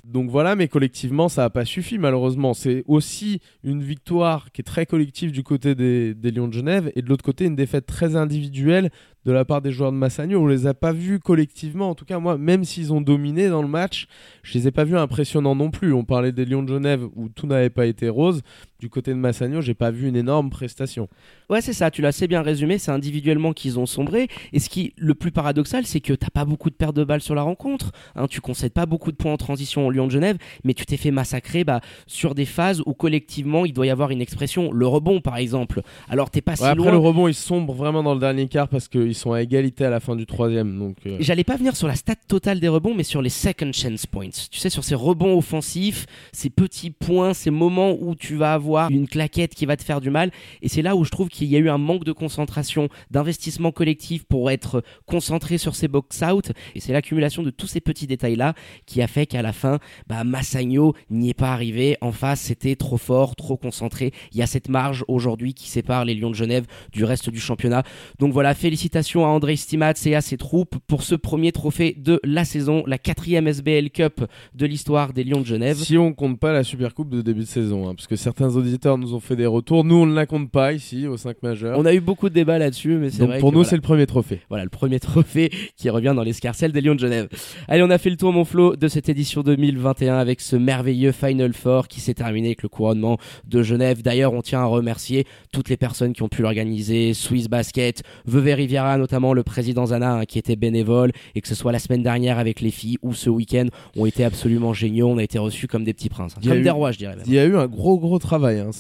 Donc 0.04 0.30
voilà, 0.30 0.56
mais 0.56 0.68
collectivement, 0.68 1.30
ça 1.30 1.44
n'a 1.44 1.50
pas 1.50 1.66
suffi 1.66 1.98
malheureusement. 1.98 2.54
C'est 2.54 2.84
aussi 2.88 3.42
une 3.64 3.82
victoire 3.82 4.52
qui 4.52 4.62
est 4.62 4.64
très 4.64 4.86
collective 4.86 5.32
du 5.32 5.44
côté 5.44 5.76
des, 5.76 6.14
des 6.14 6.32
Lions 6.32 6.48
de 6.48 6.54
Genève 6.54 6.92
et 6.96 7.02
de 7.02 7.10
l'autre 7.10 7.26
côté 7.26 7.46
une 7.46 7.56
défaite 7.56 7.86
très 7.86 8.16
individuelle 8.16 8.92
de 9.26 9.32
la 9.32 9.44
part 9.44 9.62
des 9.62 9.72
joueurs 9.72 9.92
de 9.92 9.98
Massagno. 9.98 10.40
On 10.40 10.48
les 10.48 10.68
a 10.68 10.74
pas 10.74 10.94
vus 10.94 11.20
collectivement. 11.20 11.90
En 11.90 11.96
tout 11.96 12.06
cas, 12.06 12.20
moi, 12.20 12.38
même 12.38 12.64
s'ils 12.64 12.94
ont 12.94 13.02
dominé 13.02 13.50
dans 13.50 13.64
le 13.64 13.68
match, 13.68 14.08
je 14.44 14.54
les 14.58 14.68
ai 14.68 14.72
pas 14.72 14.84
vus 14.84 14.98
impressionnants 14.98 15.56
non 15.56 15.72
plus. 15.72 15.94
On 15.94 16.04
parlait 16.04 16.32
des 16.32 16.46
Lions 16.46 16.55
de 16.64 16.74
Genève 16.74 17.08
où 17.16 17.30
tout 17.30 17.48
n'avait 17.48 17.70
pas 17.70 17.86
été 17.86 18.10
rose. 18.10 18.42
Du 18.80 18.90
côté 18.90 19.12
de 19.12 19.16
Massagno, 19.18 19.62
j'ai 19.62 19.74
pas 19.74 19.90
vu 19.90 20.10
une 20.10 20.18
énorme 20.18 20.50
prestation. 20.50 21.08
Ouais, 21.50 21.62
c'est 21.62 21.72
ça, 21.72 21.90
tu 21.92 22.02
l'as 22.02 22.10
assez 22.10 22.28
bien 22.28 22.42
résumé, 22.42 22.78
c'est 22.78 22.92
individuellement 22.92 23.54
qu'ils 23.54 23.80
ont 23.80 23.86
sombré. 23.86 24.28
Et 24.52 24.60
ce 24.60 24.68
qui 24.70 24.94
le 24.98 25.16
plus 25.16 25.32
paradoxal, 25.32 25.86
c'est 25.86 26.02
que 26.02 26.12
t'as 26.12 26.30
pas 26.30 26.44
beaucoup 26.44 26.70
de 26.70 26.76
pertes 26.76 26.96
de 26.96 27.06
balles 27.06 27.22
sur 27.22 27.36
la 27.36 27.42
rencontre. 27.42 27.94
Hein, 28.16 28.28
tu 28.28 28.42
concèdes 28.42 28.74
pas 28.74 28.86
beaucoup 28.86 29.14
de 29.14 29.16
points 29.18 29.32
en 29.32 29.38
transition 29.38 29.88
au 29.88 29.92
Lyon 29.92 30.08
de 30.08 30.12
Genève, 30.12 30.38
mais 30.66 30.74
tu 30.74 30.86
t'es 30.86 30.98
fait 30.98 31.12
massacrer 31.12 31.64
bah, 31.64 31.80
sur 32.06 32.36
des 32.36 32.44
phases 32.46 32.84
où 32.86 32.94
collectivement 32.94 33.66
il 33.66 33.72
doit 33.72 33.86
y 33.86 33.90
avoir 33.90 34.12
une 34.12 34.20
expression. 34.22 34.74
Le 34.74 34.86
rebond, 34.88 35.22
par 35.22 35.38
exemple. 35.38 35.82
Alors 36.10 36.30
t'es 36.30 36.42
pas 36.42 36.58
si 36.58 36.64
Ouais, 36.64 36.70
après, 36.70 36.84
loin. 36.84 36.92
le 36.92 36.98
rebond, 36.98 37.28
il 37.30 37.34
sombre 37.34 37.74
vraiment 37.74 38.04
dans 38.04 38.14
le 38.14 38.20
dernier 38.20 38.50
quart 38.50 38.68
parce 38.68 38.90
qu'ils 38.90 39.16
sont 39.16 39.32
à 39.32 39.42
égalité 39.42 39.86
à 39.86 39.90
la 39.90 40.02
fin 40.02 40.18
du 40.18 40.26
troisième. 40.26 40.78
Donc, 40.78 40.98
euh, 41.06 41.16
J'allais 41.22 41.46
pas 41.46 41.56
venir 41.56 41.78
sur 41.78 41.88
la 41.88 41.96
stat 41.96 42.16
totale 42.28 42.60
des 42.60 42.68
rebonds, 42.68 42.94
mais 42.94 43.04
sur 43.04 43.22
les 43.22 43.30
second 43.30 43.72
chance 43.72 44.06
points. 44.06 44.30
Tu 44.52 44.60
sais, 44.60 44.70
sur 44.70 44.84
ces 44.84 44.96
rebonds 44.96 45.38
offensifs, 45.38 46.08
ces 46.34 46.50
petits 46.50 46.92
points, 46.92 47.34
ces 47.34 47.52
moments 47.52 47.96
où 47.98 48.16
tu 48.16 48.36
vas 48.36 48.54
avoir 48.54 48.65
une 48.90 49.08
claquette 49.08 49.56
qui 49.56 49.66
va 49.66 49.78
te 49.78 49.84
faire 49.84 50.02
du 50.02 50.10
mal. 50.10 50.32
Et 50.62 50.70
c'est 50.70 50.82
là 50.82 50.96
où 50.96 51.04
je 51.04 51.12
trouve 51.12 51.30
qu'il 51.30 51.48
y 51.48 51.56
a 51.56 51.60
eu 51.60 51.70
un 51.70 51.78
manque 51.78 52.04
de 52.04 52.12
concentration, 52.12 52.90
d'investissement 53.12 53.72
collectif 53.72 54.26
pour 54.26 54.52
être 54.52 54.84
concentré 55.06 55.58
sur 55.58 55.76
ces 55.76 55.88
box-out. 55.88 56.52
Et 56.76 56.80
c'est 56.80 56.94
l'accumulation 56.94 57.44
de 57.44 57.50
tous 57.50 57.68
ces 57.68 57.82
petits 57.82 58.08
détails-là 58.08 58.54
qui 58.86 59.02
a 59.02 59.08
fait 59.08 59.26
qu'à 59.26 59.42
la 59.42 59.54
fin, 59.54 59.80
bah, 60.08 60.24
Massagno 60.24 60.94
n'y 61.10 61.30
est 61.30 61.34
pas 61.34 61.54
arrivé. 61.54 61.98
En 62.02 62.12
face, 62.12 62.42
c'était 62.42 62.76
trop 62.76 62.98
fort, 62.98 63.36
trop 63.36 63.58
concentré. 63.58 64.12
Il 64.32 64.38
y 64.38 64.42
a 64.42 64.48
cette 64.48 64.70
marge 64.70 65.04
aujourd'hui 65.08 65.54
qui 65.54 65.70
sépare 65.70 66.06
les 66.06 66.16
Lions 66.16 66.30
de 66.30 66.36
Genève 66.36 66.66
du 66.92 67.04
reste 67.04 67.30
du 67.30 67.40
championnat. 67.40 67.84
Donc 68.20 68.34
voilà, 68.34 68.54
félicitations 68.54 69.26
à 69.26 69.30
André 69.30 69.56
Stimats 69.56 69.94
et 70.06 70.16
à 70.16 70.22
ses 70.22 70.38
troupes 70.38 70.76
pour 70.88 71.04
ce 71.04 71.16
premier 71.16 71.52
trophée 71.52 71.96
de 71.98 72.20
la 72.24 72.46
saison, 72.46 72.84
la 72.88 72.98
quatrième 72.98 73.48
SBL 73.48 73.90
Cup 73.90 74.26
de 74.54 74.66
l'histoire 74.66 75.14
des 75.14 75.24
Lions 75.24 75.42
de 75.42 75.46
Genève. 75.46 75.78
si 75.78 75.98
on 75.98 76.14
compte 76.14 76.40
pas 76.40 76.54
la 76.54 76.64
Super 76.64 76.94
Coupe 76.94 77.10
de 77.10 77.22
début 77.22 77.42
de 77.42 77.46
saison, 77.46 77.88
hein, 77.88 77.96
parce 77.96 78.08
que 78.08 78.16
certains 78.16 78.55
auditeurs 78.58 78.98
nous 78.98 79.14
ont 79.14 79.20
fait 79.20 79.36
des 79.36 79.46
retours. 79.46 79.84
Nous, 79.84 79.96
on 79.96 80.06
ne 80.06 80.16
la 80.16 80.26
compte 80.26 80.50
pas 80.52 80.74
ici 80.74 81.08
au 81.08 81.18
5 81.18 81.42
majeur. 81.44 81.78
On 81.80 81.86
a 81.86 81.94
eu 81.94 82.00
beaucoup 82.00 82.30
de 82.30 82.34
débats 82.34 82.58
là-dessus, 82.58 82.96
mais 82.96 83.10
c'est 83.10 83.26
vrai 83.26 83.40
pour 83.40 83.50
que 83.50 83.54
nous, 83.56 83.60
voilà. 83.60 83.70
c'est 83.70 83.76
le 83.76 83.82
premier 83.82 84.06
trophée. 84.06 84.42
Voilà 84.50 84.64
le 84.64 84.70
premier 84.70 85.00
trophée 85.00 85.52
qui 85.76 85.90
revient 85.90 86.14
dans 86.16 86.24
l'escarcelle 86.24 86.72
des 86.72 86.82
Lions 86.82 86.96
de 86.96 87.00
Genève. 87.00 87.28
Allez, 87.68 87.84
on 87.84 87.90
a 87.90 87.98
fait 87.98 88.10
le 88.10 88.18
tour, 88.18 88.32
mon 88.34 88.46
Flo, 88.46 88.76
de 88.76 88.88
cette 88.88 89.10
édition 89.10 89.42
2021 89.42 90.18
avec 90.18 90.42
ce 90.42 90.56
merveilleux 90.56 91.12
Final 91.12 91.54
Four 91.54 91.88
qui 91.88 92.00
s'est 92.00 92.14
terminé 92.14 92.48
avec 92.50 92.64
le 92.64 92.70
couronnement 92.70 93.18
de 93.48 93.64
Genève. 93.64 94.02
D'ailleurs, 94.02 94.34
on 94.34 94.42
tient 94.42 94.62
à 94.62 94.66
remercier 94.66 95.26
toutes 95.52 95.70
les 95.70 95.78
personnes 95.78 96.14
qui 96.14 96.24
ont 96.24 96.30
pu 96.30 96.42
l'organiser, 96.42 97.14
Swiss 97.14 97.48
Basket, 97.48 98.04
Vevey 98.26 98.54
Riviera, 98.54 98.98
notamment 98.98 99.34
le 99.34 99.44
président 99.44 99.86
Zana 99.88 100.14
hein, 100.16 100.26
qui 100.26 100.40
était 100.40 100.56
bénévole, 100.56 101.12
et 101.36 101.42
que 101.42 101.48
ce 101.48 101.56
soit 101.56 101.72
la 101.72 101.80
semaine 101.80 102.04
dernière 102.04 102.40
avec 102.40 102.62
les 102.62 102.72
filles 102.72 102.98
ou 103.02 103.14
ce 103.14 103.30
week-end, 103.30 103.66
ont 103.98 104.06
été 104.06 104.24
absolument 104.24 104.74
géniaux. 104.74 105.10
On 105.10 105.18
a 105.18 105.24
été 105.24 105.40
reçus 105.40 105.68
comme 105.68 105.84
des 105.84 105.94
petits 105.94 106.10
princes, 106.10 106.34
hein. 106.38 106.42
Comme 106.46 106.60
eu- 106.60 106.64
des 106.64 106.70
rois, 106.70 106.92
je 106.92 106.98
dirais. 106.98 107.16
Même. 107.16 107.26
Il 107.28 107.34
y 107.34 107.40
a 107.40 107.46
eu 107.46 107.56
un 107.58 107.68
gros 107.68 107.98
gros 108.00 108.20
travail. 108.20 108.36
Hein. 108.48 108.72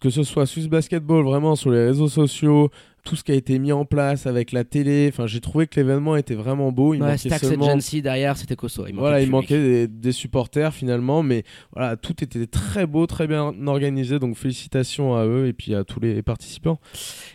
Que 0.00 0.10
ce 0.10 0.22
soit 0.22 0.46
Swiss 0.46 0.68
Basketball 0.68 1.24
vraiment 1.24 1.56
sur 1.56 1.70
les 1.70 1.86
réseaux 1.86 2.08
sociaux, 2.08 2.70
tout 3.04 3.16
ce 3.16 3.24
qui 3.24 3.32
a 3.32 3.34
été 3.34 3.58
mis 3.58 3.72
en 3.72 3.84
place 3.84 4.26
avec 4.26 4.52
la 4.52 4.64
télé. 4.64 5.08
Enfin, 5.12 5.26
j'ai 5.26 5.40
trouvé 5.40 5.66
que 5.66 5.78
l'événement 5.80 6.16
était 6.16 6.34
vraiment 6.34 6.70
beau. 6.72 6.94
Il 6.94 7.02
Ouais, 7.02 7.10
manquait 7.10 7.28
seulement- 7.38 7.66
Agency 7.68 8.02
derrière, 8.02 8.36
c'était 8.36 8.56
costaud. 8.56 8.84
Il 8.86 8.94
manquait 8.94 9.00
Voilà, 9.00 9.20
il 9.22 9.30
manquait 9.30 9.58
des, 9.58 9.88
des 9.88 10.12
supporters 10.12 10.72
finalement, 10.74 11.22
mais 11.22 11.44
voilà, 11.74 11.96
tout 11.96 12.22
était 12.22 12.46
très 12.46 12.86
beau, 12.86 13.06
très 13.06 13.26
bien 13.26 13.54
organisé. 13.66 14.18
Donc 14.18 14.36
félicitations 14.36 15.14
à 15.16 15.24
eux 15.26 15.46
et 15.46 15.52
puis 15.52 15.74
à 15.74 15.84
tous 15.84 16.00
les 16.00 16.22
participants. 16.22 16.78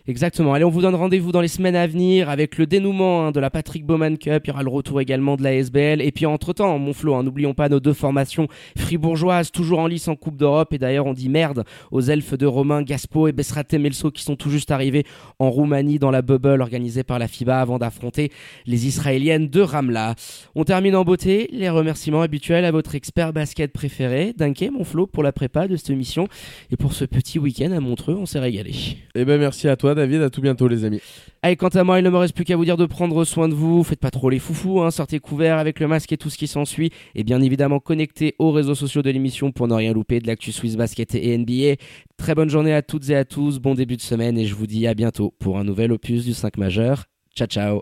Exactement. 0.08 0.54
Allez, 0.54 0.66
on 0.66 0.70
vous 0.70 0.82
donne 0.82 0.96
rendez-vous 0.96 1.32
dans 1.32 1.42
les 1.42 1.48
semaines 1.48 1.76
à 1.76 1.88
venir 1.88 2.30
avec 2.30 2.58
le 2.58 2.66
dénouement 2.68 3.28
hein, 3.28 3.32
de 3.32 3.40
la 3.40 3.50
Patrick 3.50 3.86
Bowman 3.86 4.18
Cup. 4.18 4.44
Il 4.46 4.48
y 4.50 4.52
aura 4.52 4.64
le 4.64 4.70
retour 4.70 5.02
également 5.02 5.36
de 5.36 5.44
la 5.44 5.54
SBL. 5.56 6.02
Et 6.02 6.12
puis 6.12 6.26
entre-temps, 6.26 6.78
mon 6.78 6.94
Flo, 6.94 7.16
hein, 7.16 7.24
n'oublions 7.24 7.54
pas 7.54 7.70
nos 7.70 7.80
deux 7.80 7.94
formations 7.94 8.48
fribourgeoises, 8.78 9.52
toujours 9.52 9.80
en 9.80 9.88
lice 9.88 10.08
en 10.08 10.16
Coupe 10.16 10.38
d'Europe. 10.38 10.74
Et 10.74 10.78
d'ailleurs, 10.78 11.06
on 11.06 11.14
dit 11.14 11.30
merde 11.30 11.64
aux 11.92 12.02
elfes 12.02 12.36
de 12.36 12.46
Romain 12.46 12.82
Gaspo 12.84 13.28
et 13.28 13.32
Besrate 13.32 13.74
Melso 13.74 14.12
qui 14.12 14.24
sont 14.24 14.36
tout 14.36 14.50
juste 14.50 14.72
arrivés 14.72 15.06
en 15.40 15.50
Roumanie 15.56 16.00
dans 16.00 16.12
la 16.12 16.22
bubble 16.22 16.62
organisée 16.62 17.04
par 17.04 17.20
la 17.20 17.28
FIBA 17.28 17.60
avant 17.60 17.80
d'affronter 17.80 18.32
les 18.66 18.88
Israéliennes 18.88 19.48
de 19.48 19.62
Ramla. 19.62 20.16
On 20.54 20.64
termine 20.64 20.96
en 20.96 21.04
beauté. 21.04 21.50
Les 21.52 21.70
remerciements 21.70 22.22
habituels 22.22 22.66
à 22.66 22.72
votre 22.72 22.96
expert 22.96 23.34
basket 23.34 23.72
préféré, 23.72 24.34
Dunké, 24.38 24.70
mon 24.70 24.84
Flo, 24.84 25.08
pour 25.08 25.24
la 25.24 25.32
prépa 25.32 25.68
de 25.68 25.76
cette 25.76 25.90
émission. 25.90 26.28
Et 26.72 26.78
pour 26.78 26.94
ce 26.94 27.06
petit 27.06 27.40
week-end 27.40 27.72
à 27.72 27.80
Montreux, 27.80 28.16
on 28.16 28.26
s'est 28.26 28.40
régalé. 28.40 28.74
Et 29.16 29.26
ben 29.26 29.40
merci 29.40 29.68
à 29.68 29.76
toi, 29.76 29.96
David. 29.96 30.22
À 30.22 30.30
tout 30.30 30.42
bientôt, 30.42 30.68
les 30.68 30.84
amis. 30.84 31.02
Allez, 31.46 31.58
quant 31.58 31.68
à 31.68 31.84
moi, 31.84 32.00
il 32.00 32.04
ne 32.04 32.10
me 32.10 32.18
reste 32.18 32.34
plus 32.34 32.44
qu'à 32.44 32.56
vous 32.56 32.66
dire 32.66 32.76
de 32.76 32.88
prendre 32.88 33.24
soin 33.24 33.48
de 33.48 33.54
vous. 33.54 33.84
Faites 33.84 34.00
pas 34.00 34.10
trop 34.10 34.32
les 34.32 34.40
foufous, 34.40 34.82
hein. 34.82 34.90
sortez 34.90 35.20
couverts 35.20 35.60
avec 35.60 35.80
le 35.80 35.88
masque 35.88 36.12
et 36.12 36.18
tout 36.18 36.32
ce 36.32 36.40
qui 36.40 36.48
s'ensuit. 36.48 36.90
Et 37.14 37.24
bien 37.24 37.40
évidemment, 37.40 37.80
connectez 37.80 38.34
aux 38.40 38.52
réseaux 38.52 38.74
sociaux 38.74 39.04
de 39.04 39.12
l'émission 39.12 39.52
pour 39.52 39.68
ne 39.68 39.76
rien 39.76 39.94
louper 39.94 40.20
de 40.20 40.26
l'actu 40.26 40.52
Swiss 40.52 40.76
Basket 40.76 41.14
et 41.14 41.38
NBA. 41.38 41.76
Très 42.18 42.34
bonne 42.34 42.50
journée 42.50 42.74
à 42.74 42.82
toutes 42.82 43.12
et 43.12 43.16
à 43.16 43.26
tous, 43.26 43.60
bon 43.60 43.76
début 43.76 43.96
de 43.96 44.02
semaine 44.02 44.40
et 44.40 44.46
je 44.48 44.56
vous 44.56 44.66
dis 44.66 44.88
à 44.88 44.96
bientôt 44.96 45.36
pour 45.38 45.60
un 45.60 45.64
nouvel 45.64 45.92
opus 45.92 46.26
du 46.26 46.34
5 46.34 46.58
majeur. 46.58 47.04
Ciao 47.36 47.48
ciao 47.48 47.82